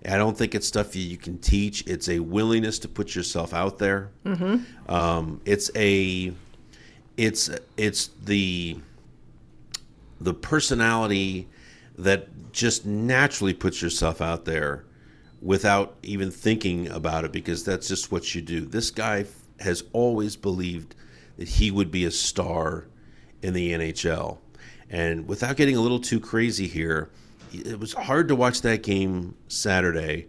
I 0.07 0.17
don't 0.17 0.37
think 0.37 0.55
it's 0.55 0.67
stuff 0.67 0.97
you, 0.97 1.03
you 1.03 1.17
can 1.17 1.39
teach. 1.39 1.87
It's 1.87 2.09
a 2.09 2.19
willingness 2.19 2.79
to 2.81 2.89
put 2.89 3.15
yourself 3.15 3.55
out 3.55 3.79
there. 3.79 4.11
Mm-hmm. 4.27 4.93
Um, 4.93 5.41
it's 5.45 5.71
a, 5.77 6.33
it's 7.17 7.51
it's 7.77 8.11
the 8.25 8.79
the 10.21 10.35
personality 10.35 11.49
that 11.99 12.29
just 12.53 12.87
naturally 12.87 13.53
puts 13.53 13.83
yourself 13.83 14.21
out 14.21 14.45
there 14.45 14.85
without 15.41 15.97
even 16.03 16.31
thinking 16.31 16.89
about 16.89 17.25
it 17.25 17.33
because 17.33 17.65
that's 17.65 17.89
just 17.89 18.13
what 18.13 18.35
you 18.35 18.41
do. 18.41 18.61
This 18.61 18.91
guy 18.91 19.27
has 19.61 19.85
always 19.93 20.37
believed 20.37 20.95
that 21.37 21.49
he 21.49 21.71
would 21.71 21.91
be 21.91 22.05
a 22.05 22.11
star 22.11 22.87
in 23.43 23.53
the 23.53 23.73
NHL. 23.73 24.39
And 24.89 25.27
without 25.27 25.57
getting 25.57 25.77
a 25.77 25.81
little 25.81 25.99
too 25.99 26.21
crazy 26.21 26.69
here, 26.69 27.11
it 27.53 27.81
was 27.81 27.93
hard 27.93 28.29
to 28.29 28.37
watch 28.37 28.63
that 28.63 28.83
game 28.83 29.35
Saturday 29.49 30.29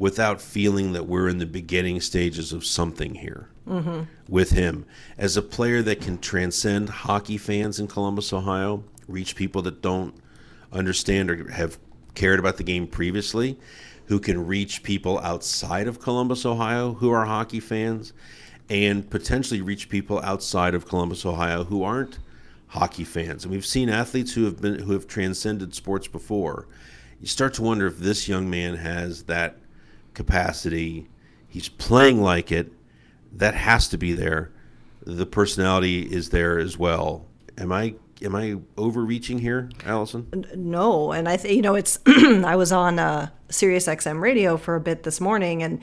without 0.00 0.40
feeling 0.40 0.94
that 0.94 1.06
we're 1.06 1.28
in 1.28 1.36
the 1.36 1.46
beginning 1.46 2.00
stages 2.00 2.54
of 2.54 2.64
something 2.64 3.16
here 3.16 3.50
mm-hmm. 3.68 4.00
with 4.30 4.50
him. 4.50 4.86
As 5.18 5.36
a 5.36 5.42
player 5.42 5.82
that 5.82 6.00
can 6.00 6.16
transcend 6.18 6.88
hockey 6.88 7.36
fans 7.36 7.78
in 7.78 7.86
Columbus, 7.86 8.32
Ohio, 8.32 8.82
reach 9.06 9.36
people 9.36 9.60
that 9.60 9.82
don't 9.82 10.14
understand 10.72 11.30
or 11.30 11.50
have 11.50 11.78
cared 12.14 12.38
about 12.38 12.56
the 12.56 12.64
game 12.64 12.86
previously, 12.86 13.58
who 14.06 14.18
can 14.18 14.46
reach 14.46 14.82
people 14.82 15.18
outside 15.18 15.86
of 15.86 16.00
Columbus, 16.00 16.46
Ohio, 16.46 16.94
who 16.94 17.10
are 17.10 17.26
hockey 17.26 17.60
fans, 17.60 18.14
and 18.70 19.08
potentially 19.10 19.60
reach 19.60 19.90
people 19.90 20.18
outside 20.22 20.74
of 20.74 20.88
Columbus, 20.88 21.26
Ohio, 21.26 21.64
who 21.64 21.82
aren't 21.82 22.18
hockey 22.68 23.04
fans, 23.04 23.44
and 23.44 23.52
we've 23.52 23.66
seen 23.66 23.90
athletes 23.90 24.32
who 24.32 24.44
have 24.44 24.62
been 24.62 24.78
who 24.78 24.92
have 24.92 25.06
transcended 25.06 25.74
sports 25.74 26.08
before. 26.08 26.66
You 27.20 27.26
start 27.26 27.52
to 27.54 27.62
wonder 27.62 27.86
if 27.86 27.98
this 27.98 28.28
young 28.28 28.48
man 28.48 28.76
has 28.76 29.24
that 29.24 29.59
capacity. 30.20 31.08
He's 31.48 31.68
playing 31.68 32.22
like 32.22 32.52
it. 32.52 32.72
That 33.32 33.54
has 33.54 33.88
to 33.88 33.98
be 33.98 34.12
there. 34.12 34.52
The 35.04 35.26
personality 35.26 36.02
is 36.02 36.30
there 36.30 36.58
as 36.58 36.76
well. 36.76 37.26
Am 37.58 37.72
I 37.72 37.94
am 38.22 38.34
I 38.34 38.56
overreaching 38.76 39.38
here, 39.38 39.70
Allison? 39.84 40.46
No, 40.54 41.12
and 41.12 41.28
I 41.28 41.36
think 41.36 41.54
you 41.54 41.62
know 41.62 41.74
it's. 41.74 41.98
I 42.06 42.56
was 42.56 42.72
on 42.72 42.98
uh, 42.98 43.30
Sirius 43.48 43.86
XM 43.86 44.20
radio 44.20 44.56
for 44.56 44.76
a 44.76 44.80
bit 44.80 45.04
this 45.04 45.20
morning, 45.20 45.62
and 45.62 45.80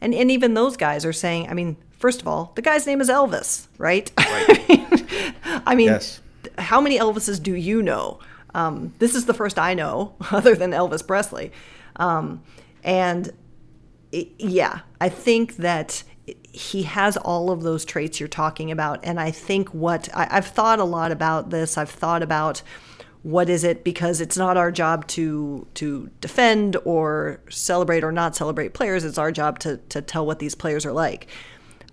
and 0.00 0.14
and 0.14 0.30
even 0.30 0.54
those 0.54 0.76
guys 0.76 1.04
are 1.04 1.12
saying. 1.12 1.48
I 1.48 1.54
mean, 1.54 1.76
first 1.90 2.20
of 2.20 2.28
all, 2.28 2.52
the 2.54 2.62
guy's 2.62 2.86
name 2.86 3.00
is 3.00 3.08
Elvis, 3.08 3.66
right? 3.78 4.10
Right. 4.18 5.34
I 5.66 5.74
mean, 5.74 5.88
yes 5.88 6.20
how 6.58 6.80
many 6.80 6.98
Elvises 6.98 7.42
do 7.42 7.54
you 7.54 7.82
know? 7.82 8.18
Um, 8.54 8.94
this 8.98 9.14
is 9.14 9.26
the 9.26 9.34
first 9.34 9.58
I 9.58 9.74
know, 9.74 10.14
other 10.30 10.54
than 10.54 10.72
Elvis 10.72 11.06
Presley. 11.06 11.52
Um, 11.96 12.42
and 12.82 13.30
yeah, 14.12 14.80
I 15.00 15.08
think 15.08 15.56
that 15.56 16.02
he 16.52 16.82
has 16.84 17.16
all 17.16 17.50
of 17.50 17.62
those 17.62 17.84
traits 17.84 18.20
you're 18.20 18.28
talking 18.28 18.70
about. 18.70 19.00
And 19.04 19.20
I 19.20 19.30
think 19.30 19.68
what 19.70 20.08
I, 20.14 20.28
I've 20.30 20.46
thought 20.46 20.78
a 20.78 20.84
lot 20.84 21.12
about 21.12 21.50
this, 21.50 21.78
I've 21.78 21.90
thought 21.90 22.22
about 22.22 22.62
What 23.22 23.50
is 23.50 23.64
it? 23.64 23.84
Because 23.84 24.20
it's 24.22 24.36
not 24.38 24.56
our 24.56 24.72
job 24.72 25.06
to 25.08 25.66
to 25.74 26.10
defend 26.20 26.76
or 26.84 27.40
celebrate 27.50 28.02
or 28.02 28.12
not 28.12 28.34
celebrate 28.34 28.72
players. 28.72 29.04
It's 29.04 29.18
our 29.18 29.30
job 29.32 29.58
to 29.60 29.76
to 29.90 30.00
tell 30.00 30.24
what 30.24 30.38
these 30.38 30.54
players 30.54 30.86
are 30.86 30.92
like. 30.92 31.26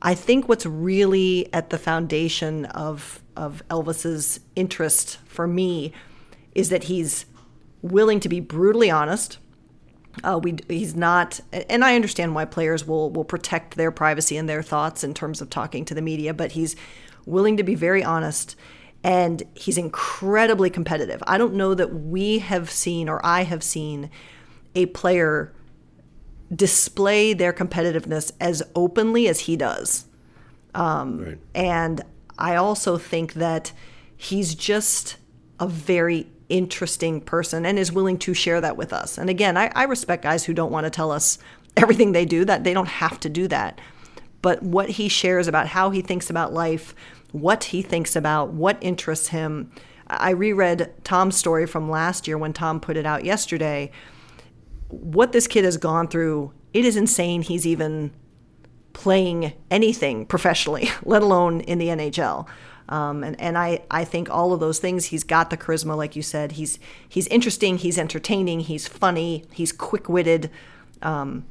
I 0.02 0.16
think 0.16 0.48
what's 0.48 0.66
really 0.66 1.52
at 1.54 1.70
the 1.70 1.78
foundation 1.78 2.66
of 2.66 3.22
of 3.36 3.62
Elvis's 3.70 4.40
interest 4.56 5.18
for 5.26 5.48
me 5.48 5.92
is 6.56 6.70
that 6.70 6.86
he's 6.86 7.26
willing 7.82 8.20
to 8.22 8.30
be 8.30 8.40
brutally 8.40 8.90
honest. 8.90 9.38
Uh, 10.24 10.40
we 10.42 10.58
he's 10.68 10.96
not, 10.96 11.40
and 11.70 11.84
I 11.86 11.96
understand 11.96 12.34
why 12.36 12.46
players 12.46 12.86
will 12.86 13.12
will 13.12 13.26
protect 13.26 13.76
their 13.76 13.92
privacy 13.92 14.38
and 14.38 14.50
their 14.50 14.64
thoughts 14.64 15.04
in 15.04 15.14
terms 15.14 15.42
of 15.42 15.50
talking 15.50 15.86
to 15.86 15.94
the 15.94 16.02
media, 16.02 16.34
but 16.34 16.54
he's 16.54 16.76
willing 17.26 17.58
to 17.58 17.64
be 17.64 17.76
very 17.76 18.04
honest 18.04 18.56
and 19.04 19.44
he's 19.54 19.78
incredibly 19.78 20.70
competitive. 20.70 21.22
I 21.28 21.38
don't 21.38 21.54
know 21.54 21.74
that 21.74 21.94
we 21.94 22.40
have 22.40 22.70
seen 22.72 23.10
or 23.10 23.24
I 23.26 23.44
have 23.44 23.64
seen 23.64 24.10
a 24.76 24.88
player 24.88 25.54
display 26.54 27.34
their 27.34 27.54
competitiveness 27.54 28.32
as 28.40 28.64
openly 28.76 29.28
as 29.28 29.42
he 29.42 29.56
does. 29.56 30.06
Um, 30.74 31.20
Right. 31.20 31.38
And 31.54 32.02
I 32.38 32.56
also 32.56 32.98
think 32.98 33.34
that 33.34 33.72
he's 34.16 34.56
just 34.56 35.18
a 35.60 35.68
very 35.68 36.28
interesting 36.50 37.22
person 37.22 37.66
and 37.66 37.78
is 37.78 37.92
willing 37.92 38.18
to 38.20 38.34
share 38.34 38.62
that 38.62 38.78
with 38.78 38.94
us. 38.94 39.18
And 39.18 39.30
again, 39.30 39.58
I, 39.58 39.72
I 39.76 39.84
respect 39.84 40.24
guys 40.24 40.46
who 40.46 40.54
don't 40.54 40.72
want 40.72 40.86
to 40.86 40.90
tell 40.90 41.12
us 41.12 41.38
everything 41.78 42.12
they 42.12 42.26
do, 42.26 42.46
that 42.46 42.64
they 42.64 42.74
don't 42.74 42.88
have 42.88 43.20
to 43.22 43.30
do 43.30 43.48
that. 43.48 43.80
But 44.42 44.64
what 44.64 44.90
he 44.92 45.10
shares 45.10 45.48
about 45.48 45.68
how 45.68 45.90
he 45.90 46.02
thinks 46.02 46.30
about 46.30 46.54
life, 46.54 46.96
what 47.32 47.66
he 47.66 47.82
thinks 47.82 48.16
about, 48.16 48.54
what 48.54 48.78
interests 48.82 49.30
him. 49.30 49.72
I 50.08 50.32
reread 50.32 50.94
Tom's 51.04 51.36
story 51.36 51.66
from 51.66 51.90
last 51.90 52.28
year 52.28 52.38
when 52.38 52.54
Tom 52.54 52.80
put 52.80 52.98
it 52.98 53.06
out 53.06 53.26
yesterday. 53.26 53.92
What 54.90 55.34
this 55.34 55.48
kid 55.48 55.66
has 55.66 55.78
gone 55.78 56.08
through, 56.08 56.54
it 56.74 56.86
is 56.86 56.96
insane 56.96 57.42
he's 57.42 57.68
even 57.68 58.12
playing 58.94 59.54
anything 59.70 60.26
professionally, 60.26 60.90
let 61.04 61.22
alone 61.22 61.62
in 61.62 61.78
the 61.78 61.88
NHL. 61.88 62.48
Um, 62.90 63.24
and 63.24 63.40
and 63.40 63.58
I, 63.58 63.82
I 63.92 64.06
think 64.06 64.30
all 64.30 64.54
of 64.54 64.60
those 64.60 64.80
things, 64.80 65.06
he's 65.06 65.24
got 65.24 65.50
the 65.50 65.58
charisma, 65.58 65.96
like 65.98 66.16
you 66.16 66.22
said. 66.22 66.54
He's 66.54 66.80
he's 67.08 67.28
interesting, 67.28 67.78
he's 67.78 67.98
entertaining, 67.98 68.62
he's 68.62 68.88
funny, 68.88 69.44
he's 69.52 69.72
quick 69.72 70.08
witted. 70.08 70.50
Um, 71.02 71.46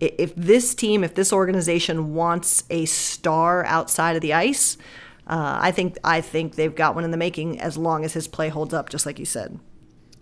if 0.00 0.34
this 0.34 0.74
team, 0.74 1.04
if 1.04 1.14
this 1.14 1.32
organization 1.32 2.14
wants 2.14 2.64
a 2.70 2.86
star 2.86 3.64
outside 3.66 4.16
of 4.16 4.22
the 4.22 4.32
ice, 4.32 4.78
uh, 5.26 5.58
I 5.60 5.70
think 5.70 5.98
I 6.02 6.20
think 6.22 6.54
they've 6.54 6.74
got 6.74 6.94
one 6.94 7.04
in 7.04 7.10
the 7.10 7.16
making 7.16 7.60
as 7.60 7.76
long 7.76 8.04
as 8.04 8.14
his 8.14 8.26
play 8.26 8.48
holds 8.48 8.72
up, 8.72 8.88
just 8.88 9.04
like 9.04 9.18
you 9.18 9.26
said. 9.26 9.58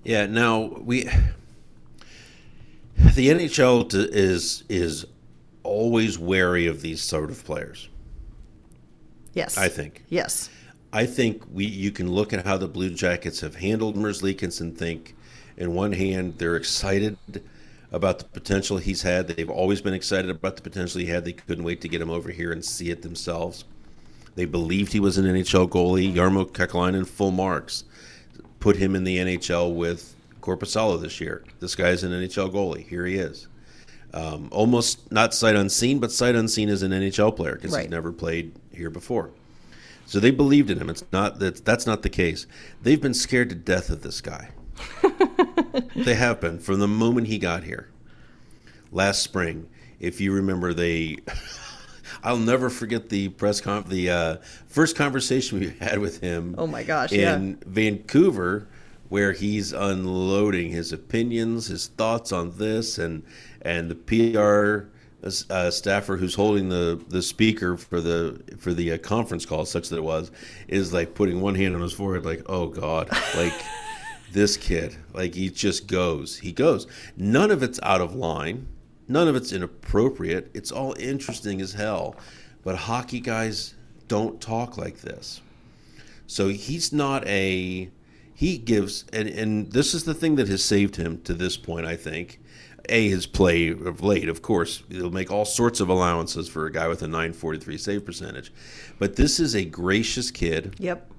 Yeah. 0.02 0.26
Now 0.26 0.64
we, 0.80 1.04
the 3.14 3.28
NHL 3.28 3.94
is 3.94 4.64
is 4.68 5.06
always 5.62 6.18
wary 6.18 6.66
of 6.66 6.82
these 6.82 7.00
sort 7.00 7.30
of 7.30 7.44
players. 7.44 7.88
Yes, 9.38 9.57
I 9.57 9.68
think. 9.68 10.02
Yes, 10.09 10.50
I 10.92 11.07
think 11.07 11.42
we 11.52 11.64
you 11.64 11.90
can 11.90 12.11
look 12.11 12.33
at 12.33 12.45
how 12.45 12.57
the 12.57 12.68
Blue 12.68 12.90
Jackets 12.90 13.40
have 13.40 13.54
handled 13.57 13.97
Merzlikins 13.97 14.61
and 14.61 14.76
think, 14.76 15.14
in 15.57 15.75
one 15.75 15.92
hand, 15.92 16.35
they're 16.38 16.57
excited 16.57 17.16
about 17.92 18.18
the 18.18 18.25
potential 18.26 18.76
he's 18.78 19.02
had. 19.02 19.28
They've 19.28 19.49
always 19.50 19.80
been 19.80 19.95
excited 19.95 20.30
about 20.30 20.57
the 20.57 20.62
potential 20.62 21.00
he 21.00 21.07
had. 21.07 21.25
They 21.25 21.33
couldn't 21.33 21.64
wait 21.64 21.80
to 21.83 21.88
get 21.88 22.00
him 22.02 22.11
over 22.11 22.30
here 22.30 22.52
and 22.52 22.64
see 22.64 22.90
it 22.90 23.02
themselves. 23.02 23.64
They 24.35 24.45
believed 24.45 24.92
he 24.92 25.00
was 25.00 25.18
an 25.18 25.25
NHL 25.25 25.68
goalie. 25.68 26.14
Jarmo 26.14 26.45
Kekalainen, 26.50 27.07
full 27.07 27.30
marks, 27.30 27.85
put 28.61 28.76
him 28.76 28.95
in 28.95 29.04
the 29.04 29.16
NHL 29.18 29.75
with 29.75 30.14
Korpisalo 30.42 31.00
this 31.00 31.21
year. 31.21 31.45
This 31.61 31.75
guy's 31.75 32.02
an 32.04 32.12
NHL 32.12 32.52
goalie. 32.52 32.87
Here 32.87 33.07
he 33.07 33.16
is. 33.16 33.49
Um, 34.14 34.49
almost 34.52 35.11
not 35.12 35.35
sight 35.35 35.54
unseen, 35.57 35.99
but 35.99 36.11
sight 36.12 36.35
unseen 36.35 36.68
as 36.68 36.83
an 36.83 36.92
NHL 36.92 37.35
player 37.37 37.54
because 37.57 37.73
Right. 37.73 37.83
he's 37.83 37.90
never 37.90 38.11
played 38.12 38.52
here 38.78 38.90
before. 38.90 39.30
So 40.07 40.20
they 40.20 40.31
believed 40.31 40.70
in 40.70 40.79
him. 40.79 40.88
It's 40.88 41.05
not 41.12 41.38
that 41.40 41.64
that's 41.66 41.87
not 41.87 42.02
the 42.02 42.09
case. 42.09 42.46
They've 42.83 43.00
been 43.00 43.12
scared 43.12 43.50
to 43.50 43.55
death 43.55 43.90
of 43.90 44.02
this 44.02 44.22
guy. 44.22 44.48
they 45.96 46.14
have 46.14 46.40
been 46.40 46.59
from 46.59 46.81
the 46.81 46.88
moment 46.88 47.26
he 47.26 47.38
got 47.38 47.64
here. 47.64 47.90
Last 48.90 49.22
spring, 49.22 49.68
if 50.00 50.20
you 50.20 50.33
remember, 50.33 50.72
they. 50.72 51.18
I'll 52.22 52.38
never 52.38 52.70
forget 52.70 53.11
the 53.11 53.29
press 53.29 53.61
conf 53.61 53.87
the 53.87 54.11
uh, 54.11 54.37
first 54.66 54.96
conversation 54.96 55.61
we 55.61 55.68
had 55.81 55.98
with 55.98 56.20
him. 56.20 56.55
Oh 56.57 56.66
my 56.66 56.83
gosh, 56.83 57.12
yeah. 57.12 57.37
In 57.37 57.59
Vancouver, 57.66 58.66
where 59.09 59.33
he's 59.33 59.72
unloading 59.72 60.70
his 60.70 60.92
opinions, 60.92 61.66
his 61.66 61.88
thoughts 61.88 62.33
on 62.33 62.57
this, 62.57 62.98
and 62.98 63.22
and 63.61 63.90
the 63.90 63.94
PR 63.94 64.88
uh, 65.22 65.70
staffer 65.70 66.16
who's 66.16 66.35
holding 66.35 66.68
the, 66.68 67.02
the 67.09 67.22
speaker 67.22 67.76
for 67.76 68.00
the 68.00 68.40
for 68.59 68.72
the 68.72 68.92
uh, 68.92 68.98
conference 68.98 69.44
call, 69.44 69.64
such 69.64 69.88
that 69.88 69.96
it 69.96 70.04
was, 70.04 70.31
is 70.68 70.92
like 70.92 71.14
putting 71.14 71.40
one 71.40 71.54
hand 71.54 71.74
on 71.74 71.81
his 71.81 71.92
forehead, 71.92 72.24
like, 72.24 72.42
oh 72.46 72.66
god, 72.66 73.11
like 73.37 73.54
this 74.33 74.57
kid, 74.57 74.96
like 75.12 75.35
he 75.35 75.50
just 75.50 75.87
goes, 75.87 76.38
he 76.38 76.52
goes. 76.52 76.87
None 77.16 77.50
of 77.50 77.62
it's 77.62 77.81
out 77.83 78.00
of 78.00 78.14
line, 78.14 78.68
none 79.09 79.28
of 79.28 79.35
it's 79.35 79.52
inappropriate. 79.52 80.50
It's 80.54 80.70
all 80.70 80.94
interesting 80.98 81.61
as 81.61 81.72
hell, 81.72 82.16
but 82.62 82.76
hockey 82.76 83.20
guys 83.20 83.74
don't 84.07 84.40
talk 84.40 84.76
like 84.76 85.00
this. 85.00 85.40
So 86.26 86.48
he's 86.48 86.92
not 86.92 87.26
a 87.26 87.90
he 88.35 88.57
gives 88.59 89.04
and 89.12 89.28
and 89.28 89.72
this 89.72 89.94
is 89.94 90.04
the 90.04 90.14
thing 90.14 90.37
that 90.37 90.46
has 90.46 90.62
saved 90.62 90.96
him 90.96 91.20
to 91.22 91.35
this 91.35 91.57
point 91.57 91.87
I 91.87 91.96
think. 91.96 92.40
A 92.90 93.09
his 93.09 93.27
play 93.27 93.68
of 93.68 94.03
late, 94.03 94.29
of 94.29 94.40
course, 94.42 94.83
he'll 94.88 95.11
make 95.11 95.31
all 95.31 95.44
sorts 95.44 95.81
of 95.81 95.88
allowances 95.88 96.48
for 96.48 96.66
a 96.66 96.72
guy 96.72 96.88
with 96.88 97.03
a 97.03 97.07
943 97.09 97.77
save 97.79 98.05
percentage. 98.07 98.53
But 98.98 99.16
this 99.16 99.38
is 99.40 99.55
a 99.55 99.64
gracious 99.64 100.31
kid. 100.31 100.74
yep, 100.79 101.11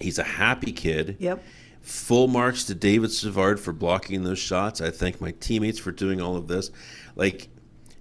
He's 0.00 0.18
a 0.18 0.24
happy 0.24 0.72
kid. 0.72 1.16
yep. 1.18 1.42
Full 1.82 2.28
marks 2.28 2.64
to 2.64 2.74
David 2.74 3.10
Savard 3.12 3.60
for 3.60 3.72
blocking 3.72 4.24
those 4.24 4.38
shots. 4.38 4.80
I 4.80 4.90
thank 4.90 5.20
my 5.20 5.32
teammates 5.32 5.78
for 5.78 5.92
doing 5.92 6.20
all 6.20 6.34
of 6.36 6.48
this. 6.48 6.70
Like 7.14 7.48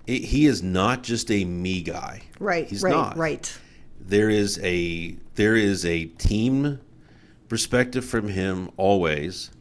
it, 0.08 0.24
he 0.24 0.46
is 0.46 0.64
not 0.64 1.04
just 1.04 1.30
a 1.32 1.44
me 1.44 1.82
guy. 1.82 2.22
Right, 2.40 2.66
He's 2.68 2.82
right, 2.82 2.92
not 2.92 3.18
right. 3.18 3.58
there 4.00 4.30
is 4.30 4.58
a 4.64 5.18
there 5.36 5.56
is 5.58 5.86
a 5.86 6.06
team 6.06 6.80
perspective 7.50 8.06
from 8.06 8.30
him 8.30 8.70
always 8.78 9.52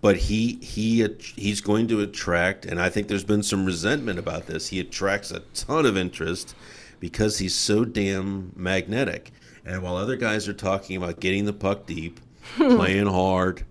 but 0.00 0.16
he 0.16 0.54
he 0.62 1.06
he's 1.36 1.60
going 1.60 1.88
to 1.88 2.00
attract 2.00 2.64
and 2.64 2.80
i 2.80 2.88
think 2.88 3.08
there's 3.08 3.24
been 3.24 3.42
some 3.42 3.64
resentment 3.64 4.18
about 4.18 4.46
this. 4.46 4.68
He 4.68 4.78
attracts 4.80 5.30
a 5.30 5.40
ton 5.54 5.86
of 5.86 5.96
interest 5.96 6.54
because 7.00 7.38
he's 7.38 7.54
so 7.54 7.84
damn 7.84 8.52
magnetic. 8.56 9.30
And 9.64 9.82
while 9.82 9.96
other 9.96 10.16
guys 10.16 10.48
are 10.48 10.54
talking 10.54 10.96
about 10.96 11.20
getting 11.20 11.44
the 11.44 11.52
puck 11.52 11.86
deep 11.86 12.20
playing 12.56 13.06
hard 13.06 13.64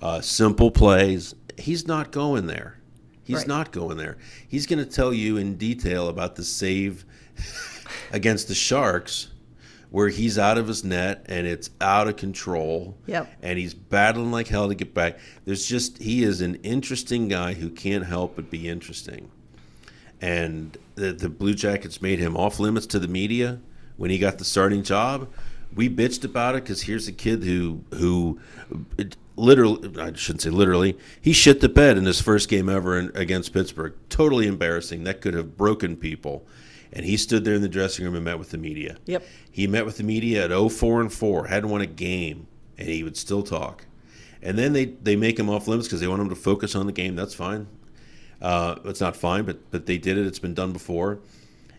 uh, 0.00 0.20
simple 0.20 0.70
plays 0.70 1.34
he's 1.58 1.86
not 1.86 2.10
going 2.12 2.46
there. 2.46 2.78
He's 3.24 3.36
Right. 3.38 3.46
not 3.48 3.72
going 3.72 3.98
there. 3.98 4.16
He's 4.48 4.66
going 4.66 4.78
to 4.84 4.90
tell 4.90 5.12
you 5.12 5.36
in 5.36 5.56
detail 5.56 6.08
about 6.08 6.34
the 6.36 6.42
save 6.42 7.04
against 8.12 8.48
the 8.48 8.54
Sharks 8.54 9.28
where 9.92 10.08
he's 10.08 10.38
out 10.38 10.56
of 10.56 10.66
his 10.66 10.82
net 10.82 11.24
and 11.26 11.46
it's 11.46 11.68
out 11.82 12.08
of 12.08 12.16
control. 12.16 12.96
Yep. 13.06 13.30
And 13.42 13.58
he's 13.58 13.74
battling 13.74 14.32
like 14.32 14.48
hell 14.48 14.68
to 14.68 14.74
get 14.74 14.94
back. 14.94 15.18
There's 15.44 15.66
just 15.66 15.98
he 15.98 16.24
is 16.24 16.40
an 16.40 16.56
interesting 16.56 17.28
guy 17.28 17.52
who 17.52 17.68
can't 17.68 18.04
help 18.04 18.36
but 18.36 18.50
be 18.50 18.68
interesting. 18.68 19.30
And 20.22 20.78
the, 20.94 21.12
the 21.12 21.28
Blue 21.28 21.52
Jackets 21.52 22.00
made 22.00 22.18
him 22.18 22.38
off 22.38 22.58
limits 22.58 22.86
to 22.86 22.98
the 22.98 23.06
media 23.06 23.60
when 23.98 24.10
he 24.10 24.18
got 24.18 24.38
the 24.38 24.46
starting 24.46 24.82
job. 24.82 25.28
We 25.74 25.90
bitched 25.90 26.24
about 26.24 26.54
it 26.54 26.64
because 26.64 26.82
here's 26.82 27.06
a 27.06 27.12
kid 27.12 27.44
who 27.44 27.84
who 27.92 28.40
it, 28.96 29.16
literally 29.36 30.00
I 30.00 30.14
shouldn't 30.14 30.40
say 30.40 30.50
literally 30.50 30.96
he 31.20 31.34
shit 31.34 31.60
the 31.60 31.68
bed 31.68 31.98
in 31.98 32.06
his 32.06 32.20
first 32.20 32.48
game 32.48 32.70
ever 32.70 32.98
in, 32.98 33.12
against 33.14 33.52
Pittsburgh. 33.52 33.92
Totally 34.08 34.46
embarrassing. 34.46 35.04
That 35.04 35.20
could 35.20 35.34
have 35.34 35.58
broken 35.58 35.96
people. 35.96 36.46
And 36.92 37.06
he 37.06 37.16
stood 37.16 37.44
there 37.44 37.54
in 37.54 37.62
the 37.62 37.68
dressing 37.68 38.04
room 38.04 38.14
and 38.14 38.24
met 38.24 38.38
with 38.38 38.50
the 38.50 38.58
media. 38.58 38.98
Yep. 39.06 39.24
He 39.50 39.66
met 39.66 39.86
with 39.86 39.96
the 39.96 40.02
media 40.02 40.44
at 40.44 40.72
04 40.72 41.00
and 41.00 41.12
4, 41.12 41.46
hadn't 41.46 41.70
won 41.70 41.80
a 41.80 41.86
game, 41.86 42.46
and 42.76 42.88
he 42.88 43.02
would 43.02 43.16
still 43.16 43.42
talk. 43.42 43.86
And 44.42 44.58
then 44.58 44.72
they, 44.72 44.86
they 44.86 45.16
make 45.16 45.38
him 45.38 45.48
off 45.48 45.68
limits 45.68 45.88
because 45.88 46.00
they 46.00 46.08
want 46.08 46.20
him 46.20 46.28
to 46.28 46.34
focus 46.34 46.74
on 46.74 46.86
the 46.86 46.92
game. 46.92 47.16
That's 47.16 47.34
fine. 47.34 47.66
Uh, 48.42 48.76
it's 48.84 49.00
not 49.00 49.16
fine, 49.16 49.44
but 49.44 49.70
but 49.70 49.86
they 49.86 49.98
did 49.98 50.18
it. 50.18 50.26
It's 50.26 50.40
been 50.40 50.54
done 50.54 50.72
before. 50.72 51.20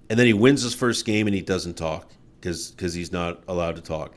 And 0.09 0.17
then 0.17 0.25
he 0.25 0.33
wins 0.33 0.61
his 0.61 0.73
first 0.73 1.05
game 1.05 1.27
and 1.27 1.35
he 1.35 1.41
doesn't 1.41 1.75
talk 1.75 2.09
because 2.39 2.93
he's 2.93 3.11
not 3.11 3.43
allowed 3.47 3.75
to 3.75 3.81
talk. 3.81 4.15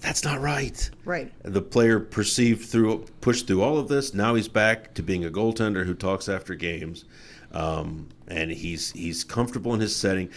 That's 0.00 0.24
not 0.24 0.40
right. 0.40 0.90
Right. 1.04 1.32
The 1.42 1.62
player 1.62 2.00
perceived 2.00 2.68
through 2.68 3.06
pushed 3.20 3.46
through 3.46 3.62
all 3.62 3.78
of 3.78 3.88
this. 3.88 4.14
Now 4.14 4.34
he's 4.34 4.48
back 4.48 4.94
to 4.94 5.02
being 5.02 5.24
a 5.24 5.30
goaltender 5.30 5.86
who 5.86 5.94
talks 5.94 6.28
after 6.28 6.54
games. 6.54 7.04
Um, 7.52 8.08
and 8.28 8.50
he's 8.50 8.92
he's 8.92 9.24
comfortable 9.24 9.74
in 9.74 9.80
his 9.80 9.94
setting. 9.94 10.30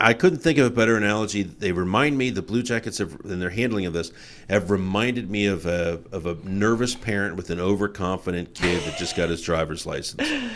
I 0.00 0.14
couldn't 0.14 0.40
think 0.40 0.58
of 0.58 0.66
a 0.66 0.70
better 0.70 0.96
analogy. 0.96 1.44
They 1.44 1.70
remind 1.70 2.18
me 2.18 2.30
the 2.30 2.42
Blue 2.42 2.62
Jackets 2.62 2.98
have, 2.98 3.16
in 3.24 3.38
their 3.38 3.50
handling 3.50 3.86
of 3.86 3.92
this 3.92 4.10
have 4.50 4.70
reminded 4.70 5.30
me 5.30 5.46
of 5.46 5.64
a 5.66 6.00
of 6.10 6.26
a 6.26 6.34
nervous 6.42 6.96
parent 6.96 7.36
with 7.36 7.50
an 7.50 7.60
overconfident 7.60 8.54
kid 8.54 8.82
that 8.82 8.98
just 8.98 9.16
got 9.16 9.28
his 9.28 9.42
driver's 9.42 9.86
license. 9.86 10.28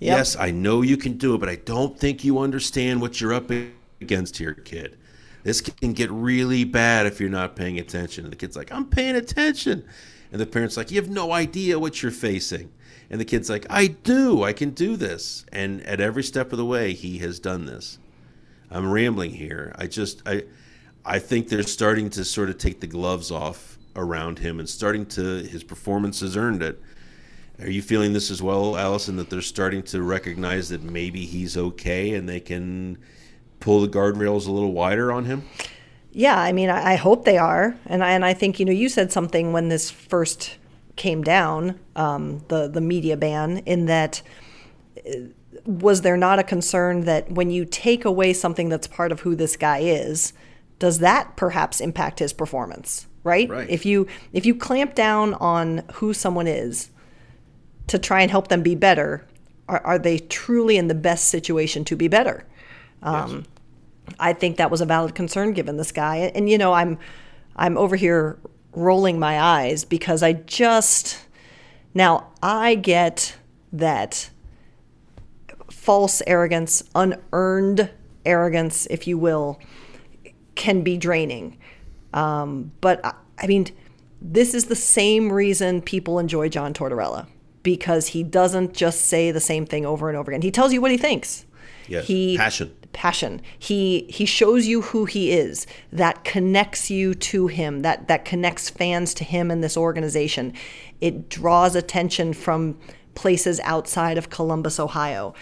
Yes, 0.00 0.36
I 0.36 0.50
know 0.50 0.82
you 0.82 0.98
can 0.98 1.16
do 1.16 1.34
it, 1.34 1.38
but 1.38 1.48
I 1.48 1.54
don't 1.54 1.98
think 1.98 2.24
you 2.24 2.38
understand 2.40 3.00
what 3.00 3.20
you're 3.20 3.32
up 3.32 3.50
against 4.00 4.36
here, 4.36 4.52
kid. 4.52 4.98
This 5.44 5.60
can 5.60 5.92
get 5.92 6.10
really 6.10 6.64
bad 6.64 7.06
if 7.06 7.20
you're 7.20 7.30
not 7.30 7.54
paying 7.54 7.78
attention. 7.78 8.24
And 8.24 8.32
the 8.32 8.36
kid's 8.36 8.56
like, 8.56 8.72
I'm 8.72 8.86
paying 8.86 9.16
attention. 9.16 9.84
And 10.32 10.40
the 10.40 10.46
parent's 10.46 10.76
like, 10.76 10.90
You 10.90 11.00
have 11.00 11.10
no 11.10 11.32
idea 11.32 11.78
what 11.78 12.02
you're 12.02 12.12
facing. 12.12 12.72
And 13.10 13.20
the 13.20 13.24
kid's 13.24 13.50
like, 13.50 13.66
I 13.68 13.88
do. 13.88 14.42
I 14.42 14.52
can 14.52 14.70
do 14.70 14.96
this. 14.96 15.44
And 15.52 15.82
at 15.82 16.00
every 16.00 16.22
step 16.22 16.52
of 16.52 16.58
the 16.58 16.64
way, 16.64 16.94
he 16.94 17.18
has 17.18 17.38
done 17.38 17.66
this. 17.66 17.98
I'm 18.70 18.90
rambling 18.90 19.32
here. 19.32 19.74
I 19.76 19.86
just, 19.86 20.22
I, 20.26 20.44
I 21.04 21.18
think 21.18 21.48
they're 21.48 21.62
starting 21.62 22.10
to 22.10 22.24
sort 22.24 22.50
of 22.50 22.58
take 22.58 22.80
the 22.80 22.86
gloves 22.86 23.30
off 23.30 23.78
around 23.94 24.38
him 24.38 24.58
and 24.58 24.68
starting 24.68 25.06
to, 25.06 25.42
his 25.44 25.62
performance 25.62 26.20
has 26.20 26.36
earned 26.36 26.62
it. 26.62 26.80
Are 27.60 27.70
you 27.70 27.82
feeling 27.82 28.12
this 28.12 28.30
as 28.30 28.42
well, 28.42 28.76
Allison, 28.76 29.16
that 29.16 29.30
they're 29.30 29.40
starting 29.40 29.82
to 29.84 30.02
recognize 30.02 30.70
that 30.70 30.82
maybe 30.82 31.24
he's 31.24 31.56
okay 31.56 32.14
and 32.14 32.28
they 32.28 32.40
can 32.40 32.98
pull 33.60 33.80
the 33.80 33.88
guardrails 33.88 34.48
a 34.48 34.50
little 34.50 34.72
wider 34.72 35.12
on 35.12 35.24
him? 35.24 35.44
Yeah, 36.10 36.38
I 36.38 36.52
mean, 36.52 36.70
I, 36.70 36.94
hope 36.94 37.24
they 37.24 37.38
are, 37.38 37.76
and 37.86 38.02
I, 38.02 38.12
and 38.12 38.24
I 38.24 38.34
think 38.34 38.60
you 38.60 38.66
know 38.66 38.72
you 38.72 38.88
said 38.88 39.10
something 39.10 39.52
when 39.52 39.68
this 39.68 39.90
first 39.90 40.58
came 40.96 41.22
down, 41.22 41.80
um, 41.96 42.44
the 42.48 42.68
the 42.68 42.80
media 42.80 43.16
ban, 43.16 43.58
in 43.58 43.86
that 43.86 44.22
uh, 44.98 45.10
was 45.66 46.02
there 46.02 46.16
not 46.16 46.38
a 46.38 46.42
concern 46.42 47.02
that 47.02 47.30
when 47.30 47.50
you 47.50 47.64
take 47.64 48.04
away 48.04 48.32
something 48.32 48.68
that's 48.68 48.86
part 48.86 49.12
of 49.12 49.20
who 49.20 49.34
this 49.34 49.56
guy 49.56 49.78
is, 49.78 50.32
does 50.78 50.98
that 50.98 51.36
perhaps 51.36 51.80
impact 51.80 52.18
his 52.18 52.32
performance? 52.32 53.06
Right? 53.22 53.48
Right. 53.48 53.68
If 53.70 53.86
you 53.86 54.06
if 54.32 54.44
you 54.44 54.54
clamp 54.54 54.94
down 54.94 55.34
on 55.34 55.82
who 55.94 56.12
someone 56.12 56.46
is 56.46 56.90
to 57.86 57.98
try 57.98 58.22
and 58.22 58.30
help 58.30 58.48
them 58.48 58.62
be 58.62 58.74
better, 58.74 59.26
are, 59.68 59.80
are 59.84 59.98
they 59.98 60.18
truly 60.18 60.76
in 60.76 60.88
the 60.88 60.94
best 60.94 61.28
situation 61.28 61.84
to 61.84 61.96
be 61.96 62.08
better? 62.08 62.46
Um, 63.02 63.44
I 64.18 64.32
think 64.32 64.56
that 64.56 64.70
was 64.70 64.80
a 64.80 64.86
valid 64.86 65.14
concern 65.14 65.52
given 65.52 65.76
this 65.76 65.92
guy. 65.92 66.16
And 66.34 66.48
you 66.48 66.58
know, 66.58 66.72
I'm 66.72 66.98
I'm 67.56 67.78
over 67.78 67.96
here 67.96 68.38
rolling 68.74 69.18
my 69.18 69.40
eyes 69.40 69.84
because 69.84 70.22
I 70.22 70.32
just 70.34 71.24
now 71.94 72.32
I 72.42 72.74
get 72.74 73.36
that 73.72 74.30
false 75.70 76.22
arrogance, 76.26 76.82
unearned 76.94 77.90
arrogance, 78.24 78.86
if 78.86 79.06
you 79.06 79.18
will, 79.18 79.60
can 80.54 80.82
be 80.82 80.96
draining. 80.96 81.58
Um, 82.12 82.72
but 82.80 83.04
I, 83.04 83.14
I 83.38 83.46
mean, 83.46 83.66
this 84.20 84.54
is 84.54 84.66
the 84.66 84.76
same 84.76 85.32
reason 85.32 85.82
people 85.82 86.18
enjoy 86.18 86.48
John 86.48 86.72
Tortorella 86.72 87.26
because 87.62 88.08
he 88.08 88.22
doesn't 88.22 88.74
just 88.74 89.02
say 89.02 89.30
the 89.30 89.40
same 89.40 89.66
thing 89.66 89.84
over 89.84 90.08
and 90.08 90.16
over 90.16 90.30
again. 90.30 90.42
He 90.42 90.50
tells 90.50 90.72
you 90.72 90.80
what 90.80 90.90
he 90.90 90.96
thinks. 90.96 91.44
Yes, 91.88 92.06
He 92.06 92.36
passion. 92.36 92.74
Passion. 92.94 93.42
He 93.58 94.06
he 94.08 94.24
shows 94.24 94.66
you 94.66 94.80
who 94.82 95.04
he 95.04 95.32
is. 95.32 95.66
That 95.92 96.24
connects 96.24 96.90
you 96.90 97.14
to 97.14 97.48
him. 97.48 97.80
That 97.82 98.08
that 98.08 98.24
connects 98.24 98.70
fans 98.70 99.12
to 99.14 99.24
him 99.24 99.50
and 99.50 99.62
this 99.62 99.76
organization. 99.76 100.54
It 101.00 101.28
draws 101.28 101.74
attention 101.74 102.32
from 102.32 102.78
places 103.14 103.60
outside 103.64 104.16
of 104.16 104.30
Columbus, 104.30 104.80
Ohio. 104.80 105.34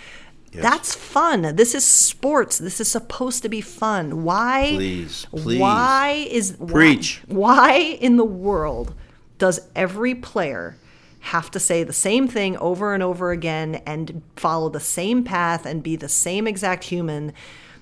That's 0.55 0.95
fun. 0.95 1.57
This 1.57 1.75
is 1.75 1.83
sports. 1.83 2.59
This 2.59 2.79
is 2.79 2.87
supposed 2.91 3.43
to 3.43 3.49
be 3.49 3.63
fun. 3.63 4.23
Why? 4.23 4.73
Please, 4.75 5.27
please. 5.35 5.59
Why 5.59 6.27
is 6.31 6.57
why- 6.59 6.73
Preach. 6.73 7.23
why 7.27 7.73
in 7.79 8.19
the 8.19 8.25
world 8.25 8.93
does 9.39 9.61
every 9.75 10.15
player 10.15 10.77
have 11.23 11.51
to 11.53 11.61
say 11.61 11.85
the 11.85 11.93
same 11.93 12.27
thing 12.27 12.57
over 12.59 12.95
and 12.95 13.03
over 13.03 13.31
again 13.31 13.77
and 13.87 14.23
follow 14.37 14.69
the 14.69 14.81
same 14.81 15.23
path 15.23 15.65
and 15.65 15.83
be 15.83 15.97
the 15.97 16.09
same 16.09 16.47
exact 16.47 16.85
human? 16.85 17.33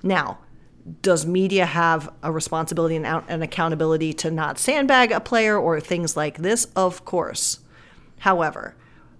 Now, 0.02 0.38
does 1.02 1.26
media 1.26 1.66
have 1.66 2.12
a 2.22 2.32
responsibility 2.32 2.96
and 2.96 3.06
and 3.06 3.42
accountability 3.42 4.12
to 4.14 4.30
not 4.30 4.58
sandbag 4.58 5.12
a 5.12 5.20
player 5.20 5.58
or 5.58 5.80
things 5.80 6.16
like 6.16 6.38
this? 6.38 6.66
Of 6.76 7.04
course. 7.04 7.60
However, 8.20 8.76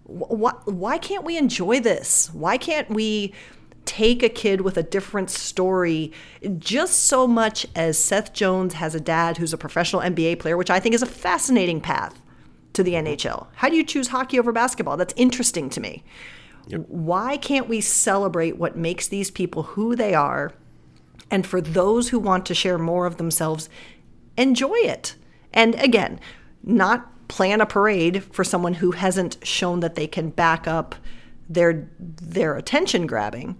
wh- 0.06 0.66
why 0.66 0.98
can't 0.98 1.24
we 1.24 1.36
enjoy 1.36 1.80
this? 1.80 2.30
Why 2.32 2.58
can't 2.58 2.90
we 2.90 3.32
take 3.86 4.22
a 4.22 4.28
kid 4.28 4.60
with 4.60 4.76
a 4.76 4.82
different 4.82 5.30
story 5.30 6.12
just 6.58 7.04
so 7.04 7.26
much 7.26 7.66
as 7.74 7.98
Seth 7.98 8.32
Jones 8.32 8.74
has 8.74 8.94
a 8.94 9.00
dad 9.00 9.38
who's 9.38 9.54
a 9.54 9.58
professional 9.58 10.02
NBA 10.02 10.38
player, 10.38 10.56
which 10.56 10.70
I 10.70 10.78
think 10.78 10.94
is 10.94 11.02
a 11.02 11.06
fascinating 11.06 11.80
path 11.80 12.20
to 12.72 12.82
the 12.82 12.94
NHL? 12.94 13.46
How 13.56 13.68
do 13.68 13.76
you 13.76 13.84
choose 13.84 14.08
hockey 14.08 14.38
over 14.38 14.52
basketball? 14.52 14.96
That's 14.96 15.14
interesting 15.16 15.70
to 15.70 15.80
me. 15.80 16.04
Why 16.88 17.36
can't 17.36 17.68
we 17.68 17.80
celebrate 17.80 18.56
what 18.56 18.76
makes 18.76 19.08
these 19.08 19.30
people 19.30 19.62
who 19.62 19.96
they 19.96 20.14
are? 20.14 20.52
And 21.30 21.46
for 21.46 21.60
those 21.60 22.08
who 22.10 22.18
want 22.18 22.46
to 22.46 22.54
share 22.54 22.78
more 22.78 23.06
of 23.06 23.16
themselves, 23.16 23.68
enjoy 24.36 24.76
it. 24.76 25.16
And 25.52 25.74
again, 25.76 26.20
not 26.62 27.28
plan 27.28 27.60
a 27.60 27.66
parade 27.66 28.24
for 28.24 28.44
someone 28.44 28.74
who 28.74 28.92
hasn't 28.92 29.38
shown 29.46 29.80
that 29.80 29.94
they 29.94 30.06
can 30.06 30.30
back 30.30 30.66
up 30.66 30.94
their 31.48 31.88
their 31.98 32.56
attention 32.56 33.06
grabbing, 33.06 33.56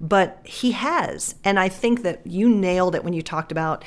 but 0.00 0.40
he 0.44 0.72
has. 0.72 1.34
And 1.44 1.58
I 1.58 1.68
think 1.68 2.02
that 2.02 2.26
you 2.26 2.48
nailed 2.48 2.94
it 2.94 3.04
when 3.04 3.12
you 3.12 3.22
talked 3.22 3.52
about 3.52 3.84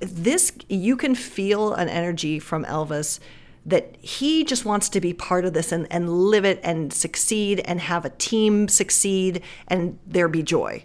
this 0.00 0.52
you 0.68 0.96
can 0.96 1.14
feel 1.14 1.72
an 1.74 1.88
energy 1.88 2.38
from 2.38 2.64
Elvis 2.64 3.20
that 3.66 3.96
he 4.00 4.44
just 4.44 4.64
wants 4.64 4.88
to 4.88 5.00
be 5.00 5.12
part 5.12 5.44
of 5.44 5.52
this 5.52 5.72
and, 5.72 5.86
and 5.90 6.08
live 6.08 6.44
it 6.44 6.60
and 6.62 6.92
succeed 6.92 7.60
and 7.64 7.80
have 7.80 8.04
a 8.04 8.10
team 8.10 8.68
succeed 8.68 9.42
and 9.66 9.98
there 10.06 10.28
be 10.28 10.42
joy. 10.42 10.84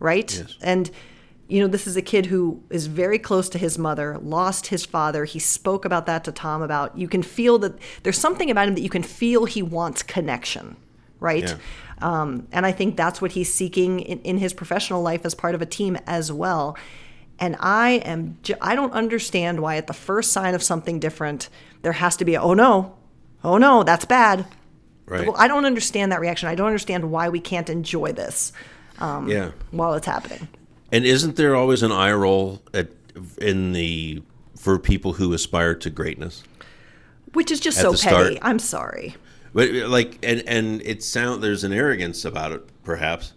Right? 0.00 0.44
And 0.62 0.90
you 1.46 1.60
know, 1.60 1.66
this 1.66 1.86
is 1.86 1.96
a 1.96 2.02
kid 2.02 2.26
who 2.26 2.62
is 2.70 2.86
very 2.86 3.18
close 3.18 3.50
to 3.50 3.58
his 3.58 3.78
mother, 3.78 4.18
lost 4.18 4.68
his 4.68 4.86
father. 4.86 5.26
He 5.26 5.38
spoke 5.38 5.84
about 5.84 6.06
that 6.06 6.24
to 6.24 6.32
Tom 6.32 6.62
about 6.62 6.96
you 6.96 7.06
can 7.06 7.22
feel 7.22 7.58
that 7.58 7.78
there's 8.02 8.18
something 8.18 8.50
about 8.50 8.66
him 8.68 8.74
that 8.74 8.80
you 8.80 8.88
can 8.88 9.02
feel 9.02 9.44
he 9.44 9.62
wants 9.62 10.02
connection, 10.02 10.76
right? 11.20 11.44
Yeah. 11.44 11.56
Um, 12.00 12.48
and 12.50 12.64
I 12.64 12.72
think 12.72 12.96
that's 12.96 13.20
what 13.20 13.32
he's 13.32 13.52
seeking 13.52 14.00
in, 14.00 14.20
in 14.20 14.38
his 14.38 14.52
professional 14.52 15.02
life 15.02 15.24
as 15.24 15.34
part 15.34 15.54
of 15.54 15.60
a 15.62 15.66
team 15.66 15.98
as 16.06 16.32
well. 16.32 16.76
And 17.38 17.56
I 17.58 17.92
am, 18.04 18.38
I 18.60 18.74
don't 18.74 18.92
understand 18.92 19.60
why 19.60 19.76
at 19.76 19.86
the 19.86 19.92
first 19.92 20.32
sign 20.32 20.54
of 20.54 20.62
something 20.62 21.00
different, 21.00 21.48
there 21.82 21.92
has 21.92 22.16
to 22.18 22.24
be 22.24 22.34
a, 22.34 22.40
oh 22.40 22.54
no, 22.54 22.94
oh 23.42 23.58
no, 23.58 23.82
that's 23.82 24.04
bad. 24.04 24.46
Right. 25.06 25.26
Well, 25.26 25.36
I 25.36 25.48
don't 25.48 25.66
understand 25.66 26.12
that 26.12 26.20
reaction. 26.20 26.48
I 26.48 26.54
don't 26.54 26.68
understand 26.68 27.10
why 27.10 27.28
we 27.28 27.40
can't 27.40 27.68
enjoy 27.68 28.12
this 28.12 28.52
um, 28.98 29.28
yeah. 29.28 29.50
while 29.70 29.94
it's 29.94 30.06
happening. 30.06 30.48
And 30.92 31.04
isn't 31.04 31.36
there 31.36 31.54
always 31.54 31.82
an 31.82 31.92
eye 31.92 32.12
roll 32.12 32.62
at 32.72 32.88
in 33.38 33.72
the 33.72 34.22
for 34.56 34.78
people 34.78 35.14
who 35.14 35.32
aspire 35.32 35.74
to 35.74 35.90
greatness? 35.90 36.44
Which 37.32 37.50
is 37.50 37.60
just 37.60 37.78
At 37.78 37.82
so 37.82 37.90
petty. 37.90 38.36
start. 38.36 38.38
I'm 38.42 38.58
sorry. 38.58 39.16
But 39.52 39.70
like, 39.72 40.18
and 40.22 40.42
and 40.46 40.80
it 40.82 41.02
sound 41.02 41.42
there's 41.42 41.64
an 41.64 41.72
arrogance 41.72 42.24
about 42.24 42.52
it, 42.52 42.62
perhaps, 42.84 43.32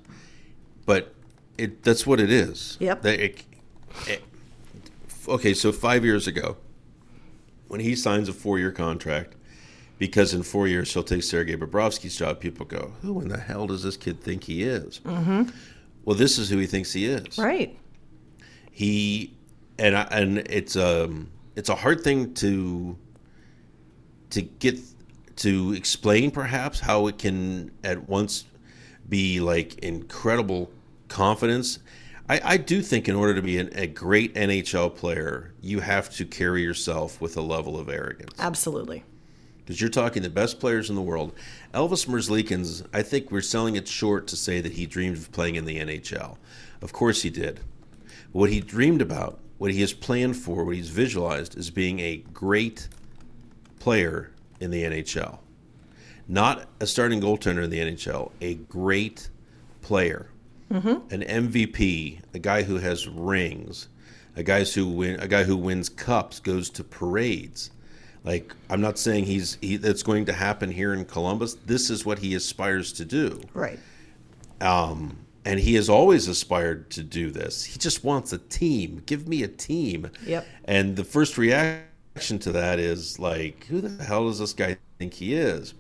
but 0.86 1.14
it 1.58 1.84
that's 1.84 2.06
what 2.08 2.20
it 2.20 2.32
is. 2.32 2.78
Yep. 2.80 3.06
It- 3.06 3.44
okay, 5.28 5.54
so 5.54 5.72
five 5.72 6.06
years 6.06 6.28
ago, 6.28 6.58
when 7.68 7.80
he 7.80 7.96
signs 7.96 8.30
a 8.30 8.34
four-year 8.34 8.72
contract, 8.72 9.36
because 9.98 10.34
in 10.34 10.44
four 10.44 10.68
years 10.68 10.94
he'll 10.94 11.04
take 11.04 11.24
Sergei 11.24 11.56
Bobrovsky's 11.56 12.16
job, 12.16 12.40
people 12.40 12.66
go, 12.66 12.94
"Who 13.02 13.20
in 13.22 13.30
the 13.30 13.40
hell 13.40 13.68
does 13.68 13.84
this 13.84 13.98
kid 13.98 14.22
think 14.22 14.44
he 14.44 14.64
is?" 14.64 15.00
Mm-hmm. 15.00 15.50
Well, 16.06 16.16
this 16.16 16.38
is 16.38 16.50
who 16.50 16.58
he 16.58 16.68
thinks 16.68 16.94
he 16.94 17.06
is. 17.06 17.38
Right. 17.38 17.78
He 18.72 19.34
and 19.80 19.96
I, 19.96 20.04
and 20.04 20.38
it's 20.40 20.76
um 20.76 21.30
it's 21.56 21.70
a 21.70 21.76
hard 21.76 22.02
thing 22.02 22.34
to 22.36 22.98
to 24.30 24.42
get 24.42 24.80
to 25.38 25.74
explain 25.74 26.32
perhaps 26.32 26.80
how 26.80 27.08
it 27.08 27.18
can 27.18 27.72
at 27.84 28.08
once 28.08 28.46
be 29.10 29.40
like 29.40 29.80
incredible 29.80 30.72
confidence. 31.08 31.80
I, 32.30 32.42
I 32.44 32.58
do 32.58 32.82
think 32.82 33.08
in 33.08 33.16
order 33.16 33.34
to 33.36 33.42
be 33.42 33.58
an, 33.58 33.70
a 33.74 33.88
great 33.88 34.36
NHL 34.36 34.96
player, 34.96 35.54
you 35.62 35.80
have 35.80 36.10
to 36.16 36.26
carry 36.26 36.62
yourself 36.62 37.22
with 37.22 37.38
a 37.38 37.42
level 37.42 37.80
of 37.80 37.90
arrogance 37.90 38.34
Absolutely. 38.40 39.04
because 39.60 39.80
you're 39.80 39.90
talking 39.90 40.24
the 40.24 40.30
best 40.30 40.60
players 40.60 40.90
in 40.90 40.96
the 40.96 41.02
world. 41.02 41.34
Elvis 41.74 42.08
Merzlikins, 42.08 42.86
I 42.94 43.02
think 43.02 43.32
we're 43.32 43.42
selling 43.42 43.76
it 43.76 43.88
short 43.88 44.28
to 44.28 44.36
say 44.36 44.60
that 44.62 44.74
he 44.74 44.86
dreamed 44.86 45.18
of 45.18 45.32
playing 45.32 45.56
in 45.56 45.66
the 45.66 45.80
NHL. 45.80 46.38
Of 46.82 46.92
course 46.92 47.22
he 47.22 47.30
did. 47.30 47.62
What 48.34 48.50
he 48.50 48.60
dreamed 48.60 49.02
about, 49.02 49.40
what 49.58 49.72
he 49.72 49.82
has 49.82 49.94
planned 49.94 50.36
for, 50.36 50.66
what 50.66 50.76
he's 50.76 50.90
visualized 50.90 51.58
is 51.58 51.72
being 51.72 52.00
a 52.00 52.18
great 52.34 52.90
player 53.80 54.32
in 54.60 54.72
the 54.72 54.84
NHL. 54.84 55.40
Not 56.28 56.68
a 56.82 56.88
starting 56.88 57.22
goaltender 57.22 57.64
in 57.64 57.70
the 57.70 57.80
NHL, 57.80 58.32
a 58.42 58.56
great 58.56 59.30
player, 59.82 60.28
Mm-hmm. 60.72 61.14
an 61.14 61.50
MVP, 61.52 62.20
a 62.34 62.40
guy 62.40 62.64
who 62.64 62.78
has 62.78 63.08
rings, 63.08 63.88
a 64.36 64.44
guy 64.44 64.66
who 64.66 64.88
win, 64.90 65.20
a 65.20 65.28
guy 65.28 65.44
who 65.44 65.56
wins 65.56 65.88
cups, 65.88 66.40
goes 66.40 66.70
to 66.72 66.84
parades. 66.84 67.72
Like 68.24 68.54
I'm 68.70 68.82
not 68.82 69.00
saying 69.00 69.26
he's 69.26 69.58
he, 69.62 69.78
that's 69.78 70.04
going 70.04 70.26
to 70.26 70.34
happen 70.34 70.72
here 70.72 70.94
in 70.94 71.06
Columbus. 71.06 71.54
This 71.66 71.90
is 71.90 72.06
what 72.06 72.20
he 72.20 72.36
aspires 72.36 72.92
to 72.94 73.06
do 73.06 73.42
Right. 73.54 73.80
Um, 74.60 75.18
and 75.46 75.62
he 75.62 75.76
has 75.76 75.88
always 75.88 76.28
aspired 76.28 76.90
to 76.92 77.04
do 77.04 77.32
this. 77.32 77.64
He 77.64 77.80
just 77.80 78.04
wants 78.04 78.34
a 78.34 78.38
team. 78.38 79.02
Give 79.06 79.30
me 79.30 79.44
a 79.44 79.48
team. 79.48 80.12
Yep. 80.26 80.46
And 80.66 80.98
the 80.98 81.06
first 81.06 81.38
reaction 81.38 82.38
to 82.40 82.52
that 82.52 82.80
is 82.80 83.18
like, 83.18 83.64
who 83.68 83.80
the 83.80 84.04
hell 84.04 84.26
does 84.26 84.40
this 84.40 84.52
guy 84.52 84.78
think 85.00 85.14
he 85.14 85.36
is? 85.36 85.74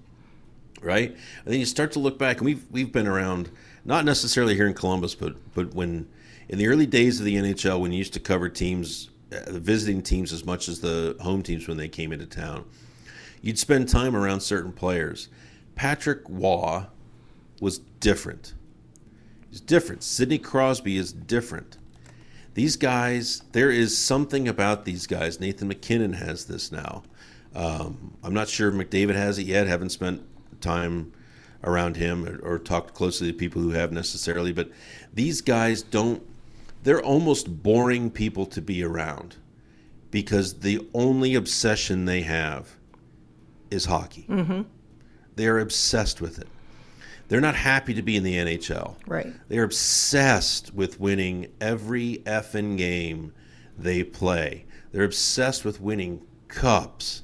Right? 0.82 1.10
And 1.10 1.54
then 1.54 1.60
you 1.60 1.65
start 1.65 1.91
to 1.93 2.00
look 2.00 2.17
back, 2.17 2.38
and 2.38 2.45
we've 2.45 2.65
we've 2.71 2.93
been 2.93 3.08
around, 3.08 3.50
not 3.88 4.06
necessarily 4.06 4.54
here 4.54 4.67
in 4.67 4.73
Columbus, 4.73 5.15
but 5.15 5.36
but 5.56 5.73
when 5.73 6.08
in 6.50 6.58
the 6.60 6.67
early 6.67 6.86
days 6.86 7.19
of 7.19 7.26
the 7.26 7.36
NHL, 7.36 7.80
when 7.80 7.91
you 7.91 7.97
used 7.97 8.13
to 8.13 8.19
cover 8.19 8.50
teams, 8.50 9.10
uh, 9.32 9.52
the 9.52 9.60
visiting 9.60 10.02
teams 10.04 10.32
as 10.32 10.45
much 10.45 10.69
as 10.69 10.82
the 10.82 11.15
home 11.21 11.41
teams 11.41 11.67
when 11.67 11.78
they 11.78 11.88
came 11.88 12.12
into 12.12 12.26
town, 12.26 12.65
you'd 13.41 13.58
spend 13.58 13.89
time 13.89 14.15
around 14.15 14.41
certain 14.41 14.71
players. 14.71 15.30
Patrick 15.76 16.21
Roy 16.28 16.86
was 17.62 17.80
different. 18.00 18.54
He's 19.50 19.62
different. 19.62 20.04
Sidney 20.04 20.38
Crosby 20.38 20.97
is 20.97 21.12
different. 21.13 21.78
These 22.56 22.76
guys, 22.76 23.43
there 23.52 23.71
is 23.71 23.97
something 23.97 24.47
about 24.47 24.84
these 24.84 25.06
guys. 25.06 25.39
Nathan 25.39 25.67
MacKinnon 25.67 26.13
has 26.13 26.45
this 26.45 26.71
now. 26.71 27.04
Um, 27.56 28.17
I'm 28.23 28.34
not 28.34 28.50
sure 28.50 28.69
if 28.69 28.76
McDavid 28.76 29.15
has 29.15 29.38
it 29.38 29.45
yet. 29.45 29.67
Haven't 29.67 29.89
spent 29.89 30.23
time 30.60 31.13
around 31.63 31.97
him 31.97 32.25
or, 32.25 32.39
or 32.39 32.59
talked 32.59 32.93
closely 32.93 33.31
to 33.31 33.37
people 33.37 33.61
who 33.61 33.71
have 33.71 33.91
necessarily. 33.91 34.51
But 34.51 34.69
these 35.13 35.41
guys 35.41 35.81
don't. 35.81 36.23
They're 36.83 37.03
almost 37.03 37.63
boring 37.63 38.11
people 38.11 38.45
to 38.47 38.61
be 38.61 38.83
around 38.83 39.35
because 40.11 40.59
the 40.59 40.87
only 40.93 41.35
obsession 41.35 42.05
they 42.05 42.21
have 42.21 42.75
is 43.69 43.85
hockey. 43.85 44.25
Mm-hmm. 44.29 44.61
They 45.35 45.47
are 45.47 45.59
obsessed 45.59 46.21
with 46.21 46.39
it. 46.39 46.47
They're 47.27 47.41
not 47.41 47.55
happy 47.55 47.93
to 47.93 48.01
be 48.01 48.15
in 48.15 48.23
the 48.23 48.35
NHL. 48.35 48.95
Right. 49.05 49.27
They're 49.49 49.63
obsessed 49.63 50.73
with 50.73 50.99
winning 50.99 51.47
every 51.59 52.21
effing 52.25 52.77
game 52.77 53.33
they 53.77 54.03
play. 54.03 54.65
They're 54.91 55.03
obsessed 55.03 55.65
with 55.65 55.81
winning 55.81 56.25
cups, 56.47 57.23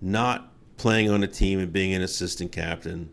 not 0.00 0.52
playing 0.76 1.10
on 1.10 1.22
a 1.22 1.26
team 1.26 1.58
and 1.58 1.72
being 1.72 1.94
an 1.94 2.02
assistant 2.02 2.52
captain 2.52 3.10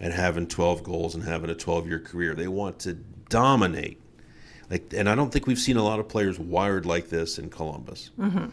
and 0.00 0.12
having 0.12 0.46
12 0.46 0.82
goals 0.82 1.14
and 1.14 1.24
having 1.24 1.50
a 1.50 1.54
12 1.54 1.86
year 1.88 1.98
career. 2.00 2.34
They 2.34 2.48
want 2.48 2.78
to 2.80 2.94
dominate. 3.28 4.00
Like, 4.70 4.92
and 4.94 5.08
I 5.08 5.14
don't 5.14 5.32
think 5.32 5.46
we've 5.46 5.58
seen 5.58 5.76
a 5.76 5.82
lot 5.84 6.00
of 6.00 6.08
players 6.08 6.38
wired 6.38 6.86
like 6.86 7.08
this 7.08 7.38
in 7.38 7.50
Columbus. 7.50 8.10
Mm-hmm. 8.18 8.46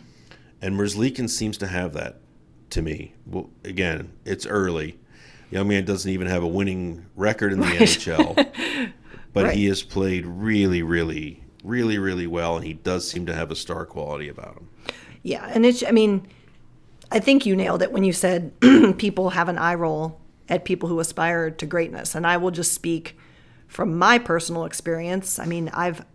And 0.62 0.75
Merzlikins 0.79 1.32
seems 1.32 1.58
to 1.58 1.67
have 1.67 1.93
that 1.93 2.19
to 2.71 2.82
me. 2.82 3.13
Well, 3.25 3.49
again, 3.63 4.13
it's 4.25 4.45
early. 4.45 4.99
Young 5.51 5.67
man 5.67 5.86
doesn't 5.86 6.10
even 6.10 6.27
have 6.27 6.43
a 6.43 6.47
winning 6.47 7.06
record 7.15 7.53
in 7.53 7.60
the 7.60 7.65
NHL, 7.67 8.36
but 9.34 9.45
Right. 9.45 9.56
he 9.56 9.65
has 9.67 9.84
played 9.84 10.25
really, 10.25 10.82
really, 10.82 11.43
really, 11.63 11.97
really 11.97 12.25
well, 12.27 12.56
and 12.56 12.65
he 12.65 12.73
does 12.73 13.08
seem 13.10 13.25
to 13.27 13.34
have 13.36 13.51
a 13.51 13.56
star 13.56 13.86
quality 13.86 14.29
about 14.29 14.56
him. 14.58 14.69
Yeah, 15.21 15.45
and 15.53 15.65
it's 15.65 15.84
I 15.84 15.91
mean, 15.91 16.27
I 17.12 17.19
think 17.19 17.45
you 17.45 17.56
nailed 17.56 17.82
it 17.84 17.91
when 17.91 18.03
you 18.03 18.13
said 18.13 18.51
people 18.97 19.29
have 19.32 19.47
an 19.49 19.58
eye 19.60 19.75
roll 19.75 20.19
at 20.49 20.65
people 20.65 20.89
who 20.89 20.99
aspire 20.99 21.49
to 21.51 21.65
greatness. 21.65 22.15
And 22.15 22.27
I 22.27 22.38
will 22.38 22.51
just 22.51 22.73
speak 22.73 23.17
from 23.67 23.97
my 23.97 24.19
personal 24.19 24.65
experience. 24.65 25.39
I 25.39 25.45
mean, 25.45 25.69
I've 25.73 26.06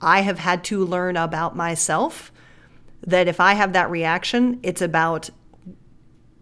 I 0.00 0.22
have 0.22 0.40
had 0.40 0.64
to 0.64 0.84
learn 0.84 1.16
about 1.16 1.54
myself 1.54 2.32
that 3.06 3.28
if 3.28 3.38
I 3.38 3.54
have 3.54 3.72
that 3.72 3.90
reaction, 3.90 4.58
it's 4.62 4.82
about 4.82 5.30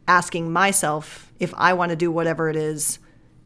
asking 0.09 0.51
myself 0.51 1.33
if 1.39 1.53
I 1.57 1.75
want 1.75 1.91
to 1.91 1.97
do 1.97 2.11
whatever 2.11 2.49
it 2.49 2.57
is 2.57 2.99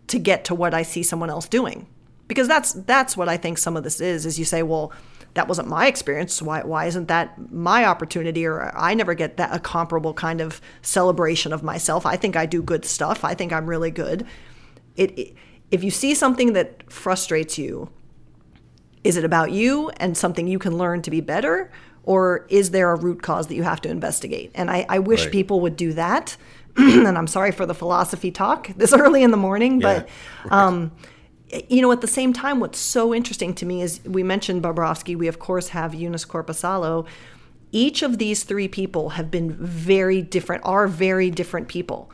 to 0.09 0.19
get 0.19 0.45
to 0.47 0.55
what 0.55 0.73
I 0.73 0.83
see 0.83 1.03
someone 1.03 1.31
else 1.31 1.49
doing. 1.49 1.87
Because 2.29 2.49
that's 2.49 2.73
that's 2.73 3.17
what 3.17 3.29
I 3.29 3.37
think 3.37 3.59
some 3.59 3.77
of 3.77 3.85
this 3.85 4.01
is 4.01 4.25
is 4.25 4.39
you 4.39 4.45
say, 4.45 4.63
well, 4.63 4.93
that 5.35 5.49
wasn't 5.49 5.69
my 5.69 5.87
experience. 5.87 6.41
Why 6.41 6.63
why 6.63 6.87
isn't 6.87 7.09
that 7.09 7.53
my 7.53 7.85
opportunity 7.85 8.47
or 8.47 8.73
I 8.77 8.95
never 8.95 9.15
get 9.15 9.37
that 9.37 9.55
a 9.55 9.59
comparable 9.59 10.15
kind 10.15 10.41
of 10.41 10.61
celebration 10.83 11.53
of 11.53 11.63
myself. 11.63 12.07
I 12.07 12.17
think 12.17 12.37
I 12.37 12.47
do 12.47 12.63
good 12.63 12.85
stuff. 12.85 13.25
I 13.25 13.35
think 13.35 13.53
I'm 13.53 13.67
really 13.67 13.91
good. 13.91 14.27
It, 14.97 15.19
it 15.19 15.35
if 15.71 15.83
you 15.83 15.91
see 15.91 16.15
something 16.15 16.53
that 16.53 16.91
frustrates 16.91 17.59
you, 17.59 17.91
is 19.03 19.17
it 19.17 19.25
about 19.25 19.51
you 19.51 19.91
and 19.97 20.17
something 20.17 20.47
you 20.47 20.59
can 20.59 20.79
learn 20.79 21.03
to 21.03 21.11
be 21.11 21.21
better? 21.21 21.71
Or 22.05 22.47
is 22.49 22.71
there 22.71 22.91
a 22.93 22.97
root 22.97 23.23
cause 23.23 23.47
that 23.49 23.55
you 23.55 23.63
have 23.63 23.81
to 23.83 23.89
investigate? 23.89 24.53
And 24.55 24.71
I, 24.71 24.87
I 24.89 24.99
wish 24.99 25.25
Right. 25.25 25.33
people 25.33 25.61
would 25.61 25.77
do 25.77 25.95
that. 25.95 26.37
and 26.77 27.17
I'm 27.19 27.27
sorry 27.27 27.51
for 27.51 27.67
the 27.67 27.75
philosophy 27.75 28.31
talk 28.31 28.69
this 28.77 28.93
early 28.99 29.23
in 29.23 29.31
the 29.31 29.37
morning, 29.37 29.81
but 29.81 30.09
um, 30.51 30.93
you 31.69 31.81
know, 31.83 31.93
at 31.93 32.01
the 32.01 32.07
same 32.07 32.33
time, 32.33 32.61
what's 32.61 32.79
so 32.79 33.15
interesting 33.15 33.55
to 33.55 33.67
me 33.67 33.83
is 33.83 34.01
we 34.05 34.23
mentioned 34.23 34.63
Bobrovsky. 34.63 35.17
We, 35.17 35.29
of 35.29 35.39
course, 35.39 35.69
have 35.69 35.93
Joonas 35.93 36.27
Korpisalo. 36.27 37.07
Each 37.73 38.03
of 38.03 38.19
these 38.19 38.45
three 38.45 38.69
people 38.69 39.11
have 39.11 39.31
been 39.31 39.53
very 39.53 40.23
different, 40.23 40.63
are 40.65 40.87
very 40.87 41.31
different 41.31 41.69
people. 41.69 42.11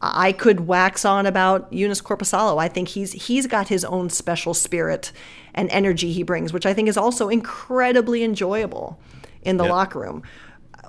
I 0.00 0.32
could 0.32 0.66
wax 0.66 1.04
on 1.04 1.26
about 1.26 1.70
Joonas 1.70 2.02
Korpisalo. 2.02 2.60
I 2.60 2.66
think 2.68 2.88
he's 2.88 3.12
he's 3.12 3.46
got 3.46 3.68
his 3.68 3.84
own 3.84 4.10
special 4.10 4.52
spirit 4.52 5.12
and 5.54 5.70
energy 5.70 6.12
he 6.12 6.22
brings, 6.24 6.52
which 6.52 6.66
I 6.66 6.74
think 6.74 6.88
is 6.88 6.96
also 6.96 7.28
incredibly 7.28 8.24
enjoyable 8.24 8.98
in 9.42 9.58
the 9.58 9.64
Yep. 9.64 9.70
locker 9.72 9.98
room. 10.00 10.22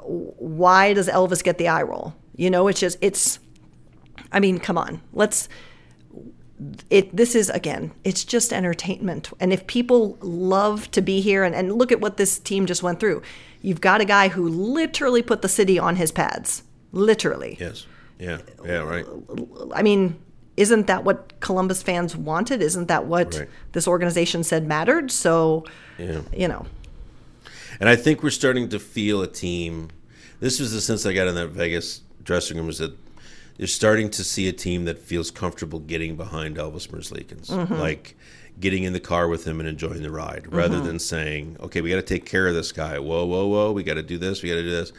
Why 0.03 0.93
does 0.93 1.07
Elvis 1.07 1.43
get 1.43 1.57
the 1.59 1.67
eye 1.67 1.83
roll? 1.83 2.15
You 2.35 2.49
know, 2.49 2.67
it's 2.67 2.79
just 2.79 2.97
it's 3.01 3.39
I 4.31 4.39
mean, 4.39 4.57
come 4.59 4.77
on. 4.79 5.01
Let's 5.13 5.47
it 6.89 7.15
this 7.15 7.35
is 7.35 7.49
again, 7.49 7.91
it's 8.03 8.23
just 8.23 8.51
entertainment. 8.53 9.31
And 9.39 9.51
if 9.53 9.65
people 9.67 10.17
love 10.21 10.89
to 10.91 11.01
be 11.01 11.21
here 11.21 11.43
and, 11.43 11.55
and 11.55 11.73
look 11.73 11.91
at 11.91 11.99
what 12.01 12.17
this 12.17 12.39
team 12.39 12.65
just 12.65 12.83
went 12.83 12.99
through. 12.99 13.21
You've 13.61 13.81
got 13.81 14.01
a 14.01 14.05
guy 14.05 14.27
who 14.27 14.47
literally 14.47 15.21
put 15.21 15.41
the 15.41 15.47
city 15.47 15.79
on 15.79 15.95
his 15.95 16.11
pads. 16.11 16.63
Literally. 16.91 17.55
Yes. 17.59 17.85
Yeah. 18.19 18.39
Yeah. 18.65 18.79
Right. 18.79 19.05
I 19.73 19.81
mean, 19.81 20.19
isn't 20.57 20.87
that 20.87 21.03
what 21.05 21.39
Columbus 21.39 21.81
fans 21.81 22.15
wanted? 22.15 22.61
Isn't 22.61 22.87
that 22.89 23.05
what 23.05 23.33
Right. 23.35 23.49
this 23.71 23.87
organization 23.87 24.43
said 24.43 24.67
mattered? 24.67 25.11
So, 25.11 25.65
Yeah. 25.97 26.21
you 26.35 26.47
know, 26.47 26.65
And 27.79 27.89
I 27.89 27.95
think 27.95 28.21
we're 28.21 28.29
starting 28.29 28.69
to 28.69 28.79
feel 28.79 29.21
a 29.21 29.27
team. 29.27 29.89
This 30.39 30.59
was 30.59 30.71
the 30.73 30.79
sense 30.81 31.05
I 31.05 31.13
got 31.13 31.27
in 31.27 31.35
that 31.35 31.49
Vegas 31.49 32.01
dressing 32.23 32.57
room 32.57 32.67
was 32.67 32.77
that 32.77 32.95
you're 33.57 33.67
starting 33.67 34.09
to 34.11 34.23
see 34.23 34.47
a 34.47 34.53
team 34.53 34.85
that 34.85 34.99
feels 34.99 35.29
comfortable 35.31 35.79
getting 35.79 36.15
behind 36.15 36.57
Elvis 36.57 36.87
Merzlikins, 36.87 37.49
like 37.79 38.15
getting 38.59 38.83
in 38.83 38.93
the 38.93 38.99
car 38.99 39.27
with 39.27 39.45
him 39.45 39.59
and 39.59 39.67
enjoying 39.69 40.01
the 40.01 40.11
ride, 40.11 40.51
rather 40.51 40.79
than 40.81 40.99
saying, 40.99 41.57
"Okay, 41.59 41.81
we 41.81 41.89
got 41.89 41.95
to 41.97 42.01
take 42.01 42.25
care 42.25 42.47
of 42.47 42.55
this 42.55 42.71
guy. 42.71 42.97
Whoa, 42.99 43.25
whoa, 43.25 43.47
whoa, 43.47 43.71
we 43.71 43.83
got 43.83 43.95
to 43.95 44.03
do 44.03 44.17
this. 44.17 44.41
We 44.43 44.49
got 44.49 44.55
to 44.55 44.63
do 44.63 44.71
this." 44.71 44.91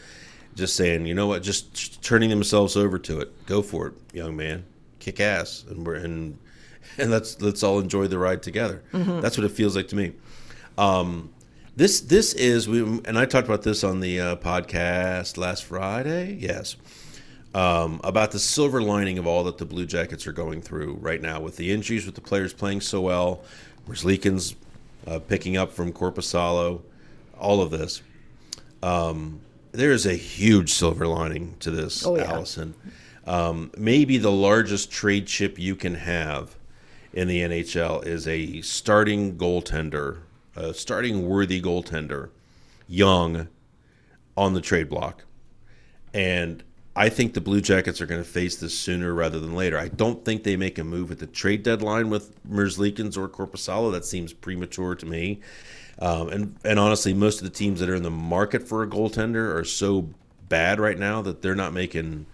Just 0.54 0.76
saying, 0.76 1.06
you 1.06 1.14
know 1.14 1.26
what? 1.26 1.42
Just 1.42 2.00
turning 2.02 2.30
themselves 2.30 2.76
over 2.76 2.96
to 3.00 3.20
it. 3.20 3.46
Go 3.46 3.60
for 3.60 3.88
it, 3.88 3.94
young 4.12 4.36
man. 4.36 4.64
Kick 5.00 5.18
ass, 5.18 5.64
and 5.68 5.84
we're 5.84 5.96
and 5.96 6.38
and 6.98 7.10
let's 7.10 7.40
let's 7.40 7.62
all 7.62 7.80
enjoy 7.80 8.06
the 8.06 8.18
ride 8.18 8.42
together. 8.42 8.82
That's 8.92 9.36
what 9.36 9.44
it 9.44 9.50
feels 9.50 9.74
like 9.74 9.88
to 9.88 9.96
me. 9.96 10.12
Um, 10.78 11.30
this 11.76 12.00
this 12.00 12.34
is 12.34 12.68
we 12.68 12.82
and 12.82 13.18
I 13.18 13.24
talked 13.26 13.48
about 13.48 13.62
this 13.62 13.82
on 13.82 13.98
the 14.00 14.20
uh, 14.20 14.36
podcast 14.36 15.36
last 15.36 15.64
Friday. 15.64 16.34
Yes, 16.40 16.76
um, 17.54 18.00
about 18.02 18.32
the 18.32 18.38
silver 18.38 18.82
lining 18.82 19.18
of 19.18 19.26
all 19.26 19.44
that 19.44 19.58
the 19.58 19.64
Blue 19.64 19.86
Jackets 19.86 20.26
are 20.26 20.32
going 20.32 20.60
through 20.60 20.94
right 21.00 21.20
now 21.22 21.40
with 21.40 21.56
the 21.56 21.70
injuries, 21.72 22.04
with 22.04 22.14
the 22.16 22.20
players 22.20 22.52
playing 22.52 22.80
so 22.80 23.00
well, 23.00 23.42
Merzlikins 23.88 24.54
uh, 25.06 25.18
picking 25.20 25.56
up 25.56 25.72
from 25.72 25.92
Korpisalo, 25.92 26.82
all 27.38 27.62
of 27.62 27.70
this. 27.70 28.02
Um, 28.82 29.40
there 29.72 29.92
is 29.92 30.04
a 30.06 30.14
huge 30.14 30.72
silver 30.72 31.06
lining 31.06 31.56
to 31.60 31.70
this, 31.70 32.04
Oh, 32.04 32.16
yeah. 32.16 32.24
Allison. 32.24 32.74
Um, 33.26 33.70
maybe 33.76 34.18
the 34.18 34.32
largest 34.32 34.90
trade 34.90 35.26
chip 35.26 35.58
you 35.58 35.76
can 35.76 35.94
have 35.94 36.56
in 37.12 37.28
the 37.28 37.40
NHL 37.40 38.04
is 38.04 38.26
a 38.28 38.60
starting 38.62 39.36
goaltender, 39.36 40.18
a 40.56 40.74
starting 40.74 41.26
worthy 41.28 41.62
goaltender, 41.62 42.30
young, 42.88 43.48
on 44.36 44.52
the 44.54 44.60
trade 44.60 44.88
block. 44.88 45.24
And 46.12 46.62
I 46.96 47.08
think 47.08 47.34
the 47.34 47.40
Blue 47.40 47.60
Jackets 47.60 48.00
are 48.00 48.06
going 48.06 48.22
to 48.22 48.28
face 48.28 48.56
this 48.56 48.78
sooner 48.78 49.12
rather 49.12 49.40
than 49.40 49.54
later. 49.54 49.76
I 49.78 49.88
don't 49.88 50.24
think 50.24 50.44
they 50.44 50.56
make 50.56 50.78
a 50.78 50.84
move 50.84 51.10
at 51.10 51.18
the 51.18 51.26
trade 51.26 51.64
deadline 51.64 52.08
with 52.08 52.40
Merzlikins 52.44 53.16
or 53.16 53.28
Korpisalo. 53.28 53.90
That 53.90 54.04
seems 54.04 54.32
premature 54.32 54.94
to 54.94 55.06
me. 55.06 55.40
Um, 55.98 56.28
and 56.28 56.56
and 56.64 56.78
honestly, 56.78 57.12
most 57.14 57.38
of 57.38 57.44
the 57.44 57.56
teams 57.56 57.80
that 57.80 57.88
are 57.88 57.94
in 57.94 58.02
the 58.02 58.10
market 58.10 58.66
for 58.66 58.82
a 58.82 58.86
goaltender 58.86 59.54
are 59.54 59.64
so 59.64 60.10
bad 60.48 60.78
right 60.78 60.98
now 60.98 61.22
that 61.22 61.42
they're 61.42 61.54
not 61.54 61.72
making 61.72 62.26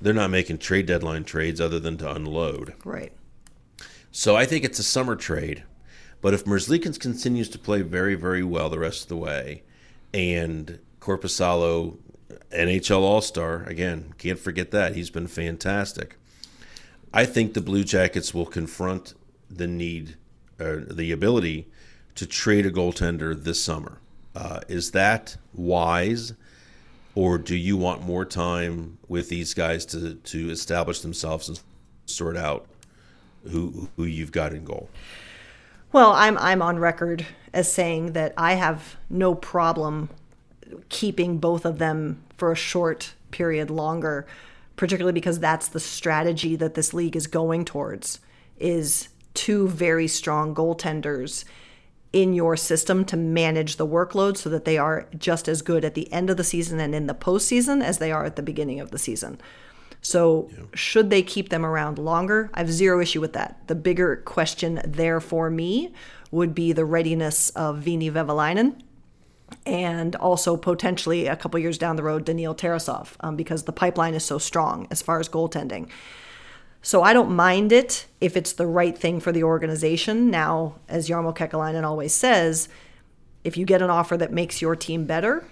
they're 0.00 0.12
not 0.12 0.30
making 0.30 0.58
trade 0.58 0.86
deadline 0.86 1.24
trades 1.24 1.60
other 1.60 1.80
than 1.80 1.96
to 1.98 2.10
unload. 2.10 2.74
right. 2.84 3.12
So 4.10 4.36
I 4.36 4.46
think 4.46 4.64
it's 4.64 4.78
a 4.78 4.84
summer 4.84 5.16
trade. 5.16 5.64
But 6.20 6.34
if 6.34 6.44
Merzlikins 6.44 6.98
continues 6.98 7.48
to 7.50 7.58
play 7.58 7.82
very, 7.82 8.14
very 8.14 8.42
well 8.42 8.68
the 8.68 8.78
rest 8.78 9.02
of 9.02 9.08
the 9.08 9.16
way, 9.16 9.62
and 10.12 10.80
Korpisalo, 11.00 11.98
NHL 12.52 13.00
All 13.00 13.20
Star, 13.20 13.64
again, 13.64 14.14
can't 14.18 14.38
forget 14.38 14.70
that. 14.70 14.94
He's 14.94 15.10
been 15.10 15.26
fantastic. 15.26 16.16
I 17.12 17.24
think 17.24 17.54
the 17.54 17.60
Blue 17.60 17.84
Jackets 17.84 18.34
will 18.34 18.46
confront 18.46 19.14
the 19.50 19.66
need, 19.66 20.16
or 20.58 20.80
the 20.80 21.12
ability 21.12 21.68
to 22.14 22.26
trade 22.26 22.66
a 22.66 22.70
goaltender 22.70 23.40
this 23.40 23.62
summer. 23.62 23.98
Uh, 24.34 24.60
is 24.68 24.92
that 24.92 25.36
wise? 25.54 26.34
Or 27.14 27.38
do 27.38 27.56
you 27.56 27.76
want 27.76 28.02
more 28.02 28.24
time 28.24 28.98
with 29.08 29.28
these 29.28 29.54
guys 29.54 29.84
to, 29.86 30.14
to 30.14 30.50
establish 30.50 31.00
themselves 31.00 31.48
and 31.48 31.60
sort 32.06 32.36
out 32.36 32.66
who 33.50 33.88
who 33.96 34.04
you've 34.04 34.32
got 34.32 34.52
in 34.52 34.64
goal? 34.64 34.88
Well, 35.92 36.12
I'm 36.12 36.38
I'm 36.38 36.62
on 36.62 36.78
record 36.78 37.26
as 37.52 37.72
saying 37.72 38.12
that 38.12 38.34
I 38.36 38.54
have 38.54 38.96
no 39.08 39.34
problem 39.34 40.10
keeping 40.88 41.38
both 41.38 41.64
of 41.64 41.78
them 41.78 42.22
for 42.38 42.50
a 42.50 42.56
short 42.56 43.12
period 43.30 43.68
longer, 43.68 44.26
particularly 44.76 45.12
because 45.12 45.40
that's 45.40 45.68
the 45.68 45.80
strategy 45.80 46.56
that 46.56 46.74
this 46.74 46.94
league 46.94 47.16
is 47.16 47.26
going 47.26 47.64
towards 47.64 48.20
is 48.58 49.08
two 49.34 49.68
very 49.68 50.08
strong 50.08 50.54
goaltenders 50.54 51.44
in 52.12 52.32
your 52.32 52.56
system 52.56 53.04
to 53.04 53.16
manage 53.16 53.76
the 53.76 53.86
workload 53.86 54.36
so 54.36 54.48
that 54.48 54.64
they 54.64 54.78
are 54.78 55.06
just 55.18 55.46
as 55.46 55.60
good 55.60 55.84
at 55.84 55.94
the 55.94 56.10
end 56.12 56.30
of 56.30 56.36
the 56.36 56.44
season 56.44 56.80
and 56.80 56.94
in 56.94 57.06
the 57.06 57.14
postseason 57.14 57.82
as 57.82 57.98
they 57.98 58.10
are 58.10 58.24
at 58.24 58.36
the 58.36 58.42
beginning 58.42 58.80
of 58.80 58.90
the 58.90 58.98
season. 58.98 59.38
So, 60.00 60.48
yeah. 60.52 60.64
should 60.74 61.10
they 61.10 61.22
keep 61.22 61.48
them 61.48 61.66
around 61.66 61.98
longer? 61.98 62.50
I 62.54 62.60
have 62.60 62.70
zero 62.70 63.00
issue 63.00 63.20
with 63.20 63.32
that. 63.32 63.66
The 63.66 63.74
bigger 63.74 64.16
question 64.16 64.80
there 64.84 65.20
for 65.20 65.50
me 65.50 65.92
would 66.30 66.54
be 66.54 66.72
the 66.72 66.84
readiness 66.84 67.50
of 67.50 67.80
Veini 67.80 68.10
Vehvilainen 68.10 68.80
and 69.66 70.16
also 70.16 70.56
potentially 70.56 71.26
a 71.26 71.36
couple 71.36 71.58
years 71.60 71.78
down 71.78 71.96
the 71.96 72.02
road, 72.02 72.24
Daniil 72.24 72.54
Tarasov, 72.54 73.10
um, 73.20 73.36
because 73.36 73.64
the 73.64 73.72
pipeline 73.72 74.14
is 74.14 74.24
so 74.24 74.38
strong 74.38 74.86
as 74.90 75.02
far 75.02 75.20
as 75.20 75.28
goaltending. 75.28 75.88
So 76.82 77.02
I 77.02 77.12
don't 77.12 77.34
mind 77.34 77.72
it 77.72 78.06
if 78.20 78.36
it's 78.36 78.52
the 78.52 78.66
right 78.66 78.96
thing 78.96 79.20
for 79.20 79.32
the 79.32 79.42
organization. 79.42 80.30
Now, 80.30 80.76
as 80.88 81.08
Jarmo 81.08 81.36
Kekalainen 81.36 81.84
always 81.84 82.14
says, 82.14 82.68
if 83.44 83.56
you 83.56 83.66
get 83.66 83.82
an 83.82 83.90
offer 83.90 84.16
that 84.16 84.32
makes 84.32 84.62
your 84.62 84.76
team 84.76 85.04
better, 85.04 85.44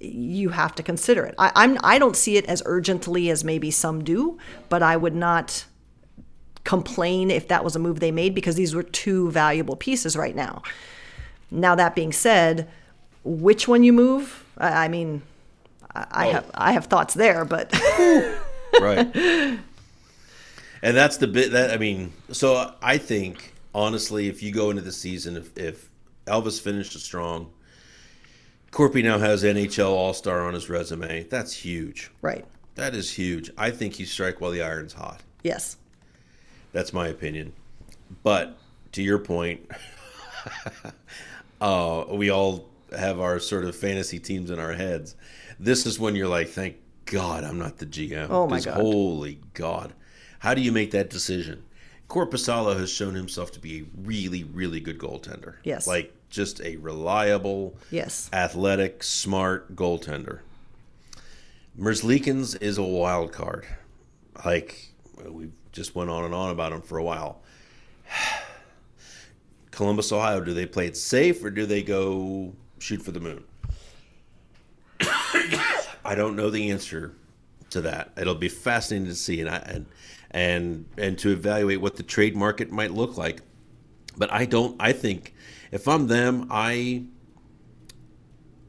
you 0.00 0.48
have 0.48 0.74
to 0.74 0.82
consider 0.82 1.24
it. 1.24 1.34
I, 1.38 1.52
I'm 1.54 1.78
I 1.84 1.98
don't 1.98 2.16
see 2.16 2.36
it 2.36 2.46
as 2.46 2.62
urgently 2.66 3.30
as 3.30 3.44
maybe 3.44 3.70
some 3.70 4.02
do, 4.02 4.38
but 4.68 4.82
I 4.82 4.96
would 4.96 5.14
not 5.14 5.64
complain 6.64 7.30
if 7.30 7.48
that 7.48 7.64
was 7.64 7.76
a 7.76 7.78
move 7.78 8.00
they 8.00 8.10
made 8.10 8.34
because 8.34 8.54
these 8.54 8.74
were 8.74 8.82
two 8.82 9.30
valuable 9.30 9.76
pieces 9.76 10.16
right 10.16 10.34
now. 10.34 10.62
Now 11.50 11.74
that 11.74 11.94
being 11.94 12.12
said, 12.12 12.68
which 13.24 13.68
one 13.68 13.82
you 13.82 13.92
move, 13.92 14.44
I, 14.58 14.84
I 14.84 14.88
mean, 14.88 15.22
I, 15.94 16.06
I 16.10 16.28
oh. 16.28 16.32
have 16.32 16.50
I 16.54 16.72
have 16.72 16.86
thoughts 16.86 17.14
there, 17.14 17.44
but 17.44 17.72
right. 18.80 19.60
And 20.84 20.96
that's 20.96 21.18
the 21.18 21.28
bit 21.28 21.52
that 21.52 21.70
I 21.70 21.76
mean. 21.76 22.12
So 22.32 22.74
I 22.82 22.98
think 22.98 23.54
honestly, 23.74 24.28
if 24.28 24.42
you 24.42 24.52
go 24.52 24.70
into 24.70 24.82
the 24.82 24.92
season, 24.92 25.36
if, 25.36 25.56
if 25.56 25.88
Elvis 26.26 26.60
finished 26.60 26.98
strong, 26.98 27.52
Korpi 28.72 29.02
now 29.04 29.18
has 29.18 29.44
NHL 29.44 29.90
All 29.90 30.14
Star 30.14 30.46
on 30.46 30.54
his 30.54 30.68
resume. 30.68 31.24
That's 31.24 31.52
huge. 31.52 32.10
Right. 32.20 32.44
That 32.74 32.94
is 32.94 33.10
huge. 33.10 33.50
I 33.56 33.70
think 33.70 33.98
you 33.98 34.06
strike 34.06 34.40
while 34.40 34.50
the 34.50 34.62
iron's 34.62 34.94
hot. 34.94 35.20
Yes. 35.42 35.76
That's 36.72 36.92
my 36.92 37.08
opinion. 37.08 37.52
But 38.22 38.56
to 38.92 39.02
your 39.02 39.18
point, 39.18 39.70
uh, 41.60 42.04
we 42.10 42.30
all 42.30 42.71
have 42.96 43.20
our 43.20 43.38
sort 43.38 43.64
of 43.64 43.74
fantasy 43.76 44.18
teams 44.18 44.50
in 44.50 44.58
our 44.58 44.72
heads. 44.72 45.14
This 45.58 45.86
is 45.86 45.98
when 45.98 46.16
you're 46.16 46.28
like, 46.28 46.48
thank 46.48 46.76
God 47.04 47.44
I'm 47.44 47.58
not 47.58 47.78
the 47.78 47.86
GM. 47.86 48.28
Oh 48.30 48.46
my 48.46 48.60
God. 48.60 48.74
Holy 48.74 49.38
God. 49.54 49.92
How 50.38 50.54
do 50.54 50.60
you 50.60 50.72
make 50.72 50.90
that 50.92 51.10
decision? 51.10 51.64
Korpisalo 52.08 52.78
has 52.78 52.90
shown 52.90 53.14
himself 53.14 53.52
to 53.52 53.60
be 53.60 53.80
a 53.80 53.84
really, 54.02 54.44
really 54.44 54.80
good 54.80 54.98
goaltender. 54.98 55.54
Yes. 55.64 55.86
Like 55.86 56.14
just 56.28 56.60
a 56.62 56.76
reliable, 56.76 57.76
yes, 57.90 58.28
athletic, 58.32 59.02
smart 59.02 59.76
goaltender. 59.76 60.40
Merzlikins 61.78 62.60
is 62.60 62.76
a 62.76 62.82
wild 62.82 63.32
card. 63.32 63.66
Like 64.44 64.92
we 65.26 65.50
just 65.72 65.94
went 65.94 66.10
on 66.10 66.24
and 66.24 66.34
on 66.34 66.50
about 66.50 66.72
him 66.72 66.82
for 66.82 66.98
a 66.98 67.04
while. 67.04 67.42
Columbus, 69.70 70.12
Ohio, 70.12 70.40
do 70.42 70.52
they 70.52 70.66
play 70.66 70.86
it 70.86 70.96
safe 70.96 71.42
or 71.42 71.50
do 71.50 71.64
they 71.64 71.82
go 71.82 72.52
shoot 72.82 73.02
for 73.02 73.12
the 73.12 73.20
moon? 73.20 73.44
I 76.04 76.14
don't 76.14 76.36
know 76.36 76.50
the 76.50 76.70
answer 76.70 77.14
to 77.70 77.80
that. 77.82 78.12
It'll 78.16 78.34
be 78.34 78.48
fascinating 78.48 79.08
to 79.08 79.14
see, 79.14 79.40
and 79.40 79.48
I, 79.48 79.56
and 79.56 79.86
and 80.30 80.84
and 80.98 81.18
to 81.20 81.30
evaluate 81.30 81.80
what 81.80 81.96
the 81.96 82.02
trade 82.02 82.36
market 82.36 82.70
might 82.70 82.90
look 82.90 83.16
like. 83.16 83.40
But 84.16 84.32
I 84.32 84.44
don't. 84.44 84.76
I 84.80 84.92
think 84.92 85.34
if 85.70 85.88
I'm 85.88 86.08
them, 86.08 86.48
I 86.50 87.04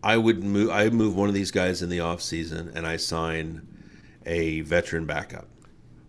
I 0.03 0.17
would 0.17 0.43
move. 0.43 0.69
I 0.69 0.89
move 0.89 1.15
one 1.15 1.27
of 1.27 1.35
these 1.35 1.51
guys 1.51 1.81
in 1.81 1.89
the 1.89 1.99
off 1.99 2.21
season, 2.21 2.71
and 2.75 2.85
I 2.85 2.97
sign 2.97 3.67
a 4.25 4.61
veteran 4.61 5.05
backup. 5.05 5.47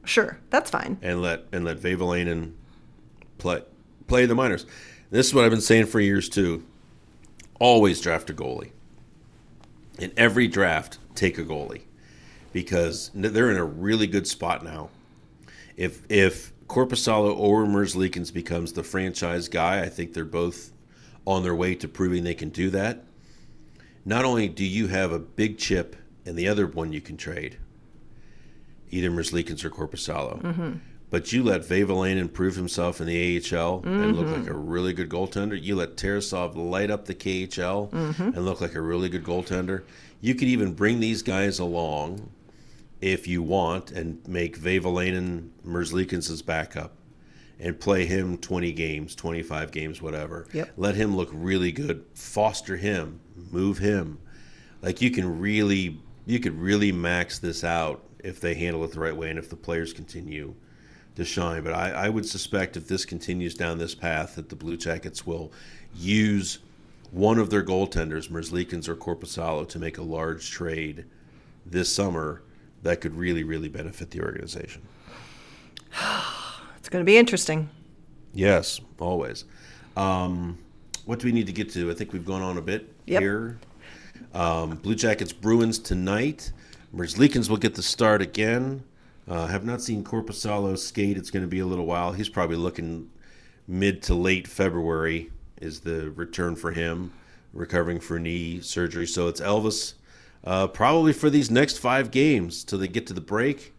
Sure, 0.05 0.39
that's 0.51 0.71
fine. 0.71 0.99
And 1.03 1.23
let 1.23 1.45
and 1.53 1.65
let 1.65 1.79
Vehvilainen 1.79 2.53
play 3.39 3.63
play 4.07 4.27
the 4.27 4.35
minors. 4.35 4.67
This 5.11 5.29
is 5.29 5.35
what 5.35 5.45
I've 5.45 5.51
been 5.51 5.61
saying 5.61 5.87
for 5.87 6.01
years 6.01 6.29
too. 6.29 6.65
Always 7.65 8.01
draft 8.01 8.29
a 8.31 8.35
goalie. 8.35 8.73
In 9.99 10.13
every 10.17 10.49
draft, 10.49 10.99
take 11.15 11.39
a 11.39 11.45
goalie 11.45 11.83
because 12.53 13.11
they're 13.15 13.51
in 13.51 13.57
a 13.57 13.65
really 13.65 14.07
good 14.07 14.27
spot 14.27 14.63
now 14.63 14.91
if 15.77 16.03
if 16.09 16.53
Korpisalo 16.67 17.37
or 17.37 17.65
Merzlikins 17.67 18.33
becomes 18.33 18.73
the 18.73 18.83
franchise 18.83 19.49
guy, 19.49 19.83
I 19.83 19.89
think 19.89 20.13
they're 20.13 20.25
both 20.25 20.73
on 21.27 21.43
their 21.43 21.55
way 21.55 21.75
to 21.77 21.89
proving 21.89 22.25
they 22.25 22.35
can 22.35 22.51
do 22.51 22.71
that. 22.71 23.05
Not 24.05 24.25
only 24.25 24.49
do 24.49 24.65
you 24.65 24.89
have 24.89 25.13
a 25.13 25.19
big 25.19 25.59
chip 25.59 25.97
and 26.27 26.37
the 26.37 26.49
other 26.49 26.67
one 26.67 26.93
you 26.93 27.01
can 27.01 27.17
trade, 27.17 27.59
either 28.91 29.11
Merzlikins 29.11 29.65
or 29.65 29.71
Korpisalo, 29.71 30.43
mm-hmm. 30.43 30.73
But 31.15 31.33
you 31.33 31.45
let 31.45 31.61
Vehvilainen 31.61 32.33
prove 32.33 32.57
himself 32.57 33.01
in 33.01 33.07
the 33.07 33.37
AHL 33.37 33.83
mm-hmm. 33.83 33.89
and 33.89 34.17
look 34.17 34.27
like 34.27 34.49
a 34.49 34.51
mm-hmm. 34.51 34.69
really 34.69 34.93
good 34.93 35.09
goaltender. 35.09 35.57
You 35.63 35.77
let 35.77 35.97
Tarasov 35.97 36.57
light 36.57 36.91
up 36.91 37.05
the 37.05 37.15
KHL 37.15 37.89
mm-hmm. 37.89 38.23
and 38.23 38.45
look 38.45 38.61
like 38.61 38.75
a 38.75 38.81
really 38.81 39.09
good 39.09 39.23
goaltender. 39.23 39.85
You 40.21 40.35
could 40.35 40.49
even 40.49 40.75
bring 40.75 40.99
these 40.99 41.23
guys 41.23 41.61
along 41.61 42.31
if 43.01 43.29
you 43.29 43.45
want, 43.45 43.93
and 43.93 44.27
make 44.27 44.59
Vehvilainen 44.59 45.51
Merzlikins' 45.65 46.45
backup 46.45 46.97
and 47.61 47.79
play 47.79 48.07
him 48.07 48.37
20 48.37 48.73
games, 48.73 49.15
25 49.15 49.71
games, 49.71 50.03
whatever. 50.03 50.49
Yep. 50.53 50.73
Let 50.77 50.97
him 50.97 51.15
look 51.15 51.29
really 51.33 51.71
good. 51.71 52.05
Foster 52.15 52.77
him, 52.77 53.21
move 53.53 53.79
him. 53.79 54.19
Like 54.83 55.01
you 55.01 55.13
can 55.13 55.39
really, 55.39 56.01
you 56.27 56.41
could 56.41 56.59
really 56.59 56.91
max 56.91 57.39
this 57.39 57.63
out 57.63 58.03
if 58.19 58.41
they 58.41 58.55
handle 58.55 58.83
it 58.83 58.91
the 58.91 58.99
right 58.99 59.17
way 59.17 59.31
and 59.31 59.39
if 59.39 59.49
the 59.49 59.55
players 59.55 59.93
continue 59.93 60.57
to 61.17 61.25
shine. 61.25 61.63
But 61.63 61.75
I, 61.75 61.91
I 61.91 62.09
would 62.09 62.27
suspect 62.27 62.77
if 62.77 62.89
this 62.89 63.05
continues 63.05 63.55
down 63.55 63.79
this 63.79 63.95
path, 63.95 64.37
that 64.37 64.49
the 64.49 64.57
Blue 64.57 64.77
Jackets 64.77 65.27
will 65.27 65.53
use 65.95 66.59
one 67.11 67.39
of 67.39 67.51
their 67.51 67.63
goaltenders, 67.63 68.29
Merzlikins 68.29 68.89
or 68.89 68.97
Korpisalo, 68.97 69.69
to 69.69 69.79
make 69.79 69.99
a 69.99 70.03
large 70.03 70.51
trade 70.51 71.05
this 71.65 71.93
summer 71.93 72.43
that 72.83 73.01
could 73.01 73.15
really, 73.15 73.45
really 73.45 73.69
benefit 73.69 74.11
the 74.11 74.21
organization. 74.21 74.83
it's 76.77 76.89
going 76.89 77.05
to 77.05 77.07
be 77.07 77.17
interesting. 77.17 77.69
Yes, 78.35 78.81
always. 78.99 79.45
Um, 79.97 80.59
what 81.05 81.21
do 81.21 81.27
we 81.27 81.33
need 81.33 81.47
to 81.47 81.53
get 81.53 81.71
to? 81.71 81.91
I 81.91 81.95
think 81.95 82.13
we've 82.13 82.25
gone 82.25 82.43
on 82.43 82.59
a 82.59 82.63
bit 82.63 82.93
yep. 83.07 83.23
here. 83.23 83.59
Um, 84.35 84.77
Blue 84.77 84.95
Jackets 84.95 85.33
Bruins 85.33 85.79
tonight. 85.79 86.53
Merzlikins 86.95 87.49
will 87.49 87.57
get 87.57 87.75
the 87.75 87.83
start 87.83 88.23
again. 88.23 88.83
Uh, 89.27 89.47
have 89.47 89.65
not 89.65 89.81
seen 89.81 90.05
Korpisalo 90.05 90.77
skate. 90.77 91.17
It's 91.17 91.31
going 91.31 91.45
to 91.45 91.49
be 91.49 91.61
a 91.61 91.67
little 91.67 91.87
while. 91.87 92.13
He's 92.13 92.29
probably 92.29 92.57
looking 92.57 93.11
mid 93.67 94.03
to 94.03 94.15
late 94.15 94.47
February 94.47 95.31
is 95.61 95.81
the 95.81 96.11
return 96.11 96.57
for 96.57 96.73
him, 96.73 97.13
recovering 97.53 98.01
for 98.01 98.19
knee 98.19 98.61
surgery. 98.61 99.07
So 99.07 99.29
it's 99.29 99.41
Elvis 99.41 99.95
uh, 100.45 100.67
probably 100.69 101.13
for 101.13 101.31
these 101.31 101.51
next 101.51 101.79
five 101.79 102.11
games 102.11 102.65
till 102.65 102.79
they 102.79 102.89
get 102.89 103.07
to 103.07 103.15
the 103.15 103.21
break. 103.21 103.73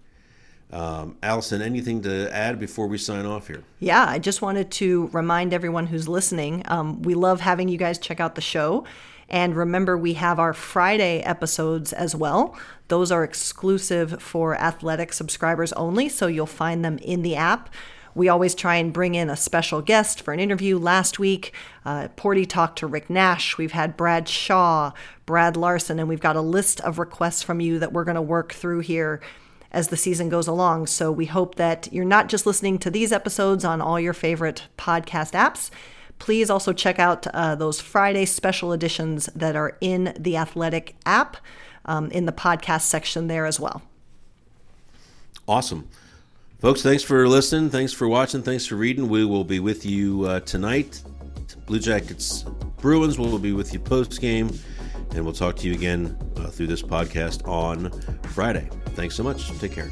Um, 0.72 1.18
Allison, 1.22 1.62
anything 1.62 2.02
to 2.02 2.34
add 2.34 2.60
before 2.60 2.88
we 2.88 2.98
sign 2.98 3.26
off 3.26 3.48
here? 3.48 3.64
Yeah, 3.80 4.06
I 4.08 4.18
just 4.18 4.42
wanted 4.42 4.72
to 4.72 5.08
remind 5.14 5.54
everyone 5.54 5.86
who's 5.86 6.08
listening 6.08 6.64
um, 6.66 7.02
we 7.04 7.14
love 7.14 7.40
having 7.40 7.70
you 7.70 7.78
guys 7.78 8.00
check 8.00 8.20
out 8.20 8.36
the 8.36 8.42
show. 8.42 8.84
And 9.30 9.56
remember, 9.56 9.98
we 9.98 10.14
have 10.14 10.40
our 10.40 10.54
Friday 10.54 11.22
episodes 11.22 11.92
as 11.94 12.16
well. 12.16 12.58
Those 12.88 13.12
are 13.12 13.24
exclusive 13.24 14.22
for 14.22 14.56
athletic 14.56 15.14
subscribers 15.14 15.74
only, 15.74 16.10
so 16.10 16.28
you'll 16.28 16.46
find 16.46 16.86
them 16.86 17.00
in 17.00 17.24
the 17.24 17.36
app. 17.36 17.70
We 18.14 18.30
always 18.30 18.56
try 18.56 18.76
and 18.76 18.94
bring 18.94 19.14
in 19.14 19.30
a 19.30 19.36
special 19.36 19.82
guest 19.82 20.22
for 20.22 20.34
an 20.34 20.40
interview. 20.40 20.80
Last 20.80 21.20
week, 21.20 21.54
uh, 21.84 22.08
Portzy 22.16 22.48
talked 22.48 22.80
to 22.80 22.88
Rick 22.88 23.10
Nash. 23.10 23.58
We've 23.58 23.74
had 23.74 23.98
Brad 23.98 24.30
Shaw, 24.30 24.94
Brad 25.26 25.58
Larsen, 25.58 26.00
and 26.00 26.08
we've 26.08 26.22
got 26.22 26.38
a 26.38 26.42
list 26.42 26.80
of 26.82 26.98
requests 26.98 27.44
from 27.44 27.60
you 27.60 27.78
that 27.80 27.92
we're 27.92 28.06
going 28.06 28.16
to 28.16 28.22
work 28.22 28.54
through 28.54 28.80
here 28.80 29.20
as 29.72 29.90
the 29.90 29.98
season 29.98 30.30
goes 30.30 30.48
along. 30.48 30.88
So 30.88 31.12
we 31.12 31.26
hope 31.26 31.56
that 31.56 31.92
you're 31.92 32.06
not 32.06 32.30
just 32.30 32.46
listening 32.46 32.80
to 32.80 32.90
these 32.90 33.12
episodes 33.12 33.66
on 33.66 33.82
all 33.82 34.00
your 34.00 34.14
favorite 34.14 34.64
podcast 34.78 35.34
apps. 35.34 35.70
Please 36.20 36.50
also 36.50 36.74
check 36.74 36.98
out 37.00 37.28
uh, 37.28 37.56
those 37.56 37.82
Friday 37.82 38.26
special 38.26 38.72
editions 38.72 39.28
that 39.36 39.56
are 39.56 39.78
in 39.82 40.16
the 40.18 40.38
Athletic 40.38 40.96
app 41.06 41.38
um, 41.86 42.10
in 42.12 42.26
the 42.26 42.32
podcast 42.32 42.82
section 42.82 43.28
there 43.28 43.46
as 43.46 43.60
well. 43.60 43.84
Awesome. 45.48 45.88
Folks, 46.60 46.82
thanks 46.82 47.04
for 47.04 47.28
listening. 47.28 47.70
Thanks 47.70 47.94
for 47.94 48.08
watching. 48.08 48.42
Thanks 48.42 48.66
for 48.66 48.76
reading. 48.76 49.08
We 49.10 49.26
will 49.26 49.44
be 49.44 49.60
with 49.60 49.86
you 49.86 50.24
uh, 50.24 50.40
tonight. 50.40 51.02
Blue 51.68 51.80
Jackets 51.80 52.44
Bruins 52.78 53.20
will 53.20 53.38
be 53.40 53.52
with 53.52 53.74
you 53.74 53.80
post 53.80 54.20
game. 54.22 54.50
And 55.12 55.24
we'll 55.24 55.34
talk 55.34 55.56
to 55.58 55.68
you 55.68 55.74
again 55.74 56.18
uh, 56.38 56.48
through 56.48 56.68
this 56.68 56.82
podcast 56.82 57.48
on 57.48 57.92
Friday. 58.30 58.70
Thanks 58.96 59.16
so 59.16 59.24
much. 59.24 59.48
Take 59.60 59.72
care. 59.72 59.92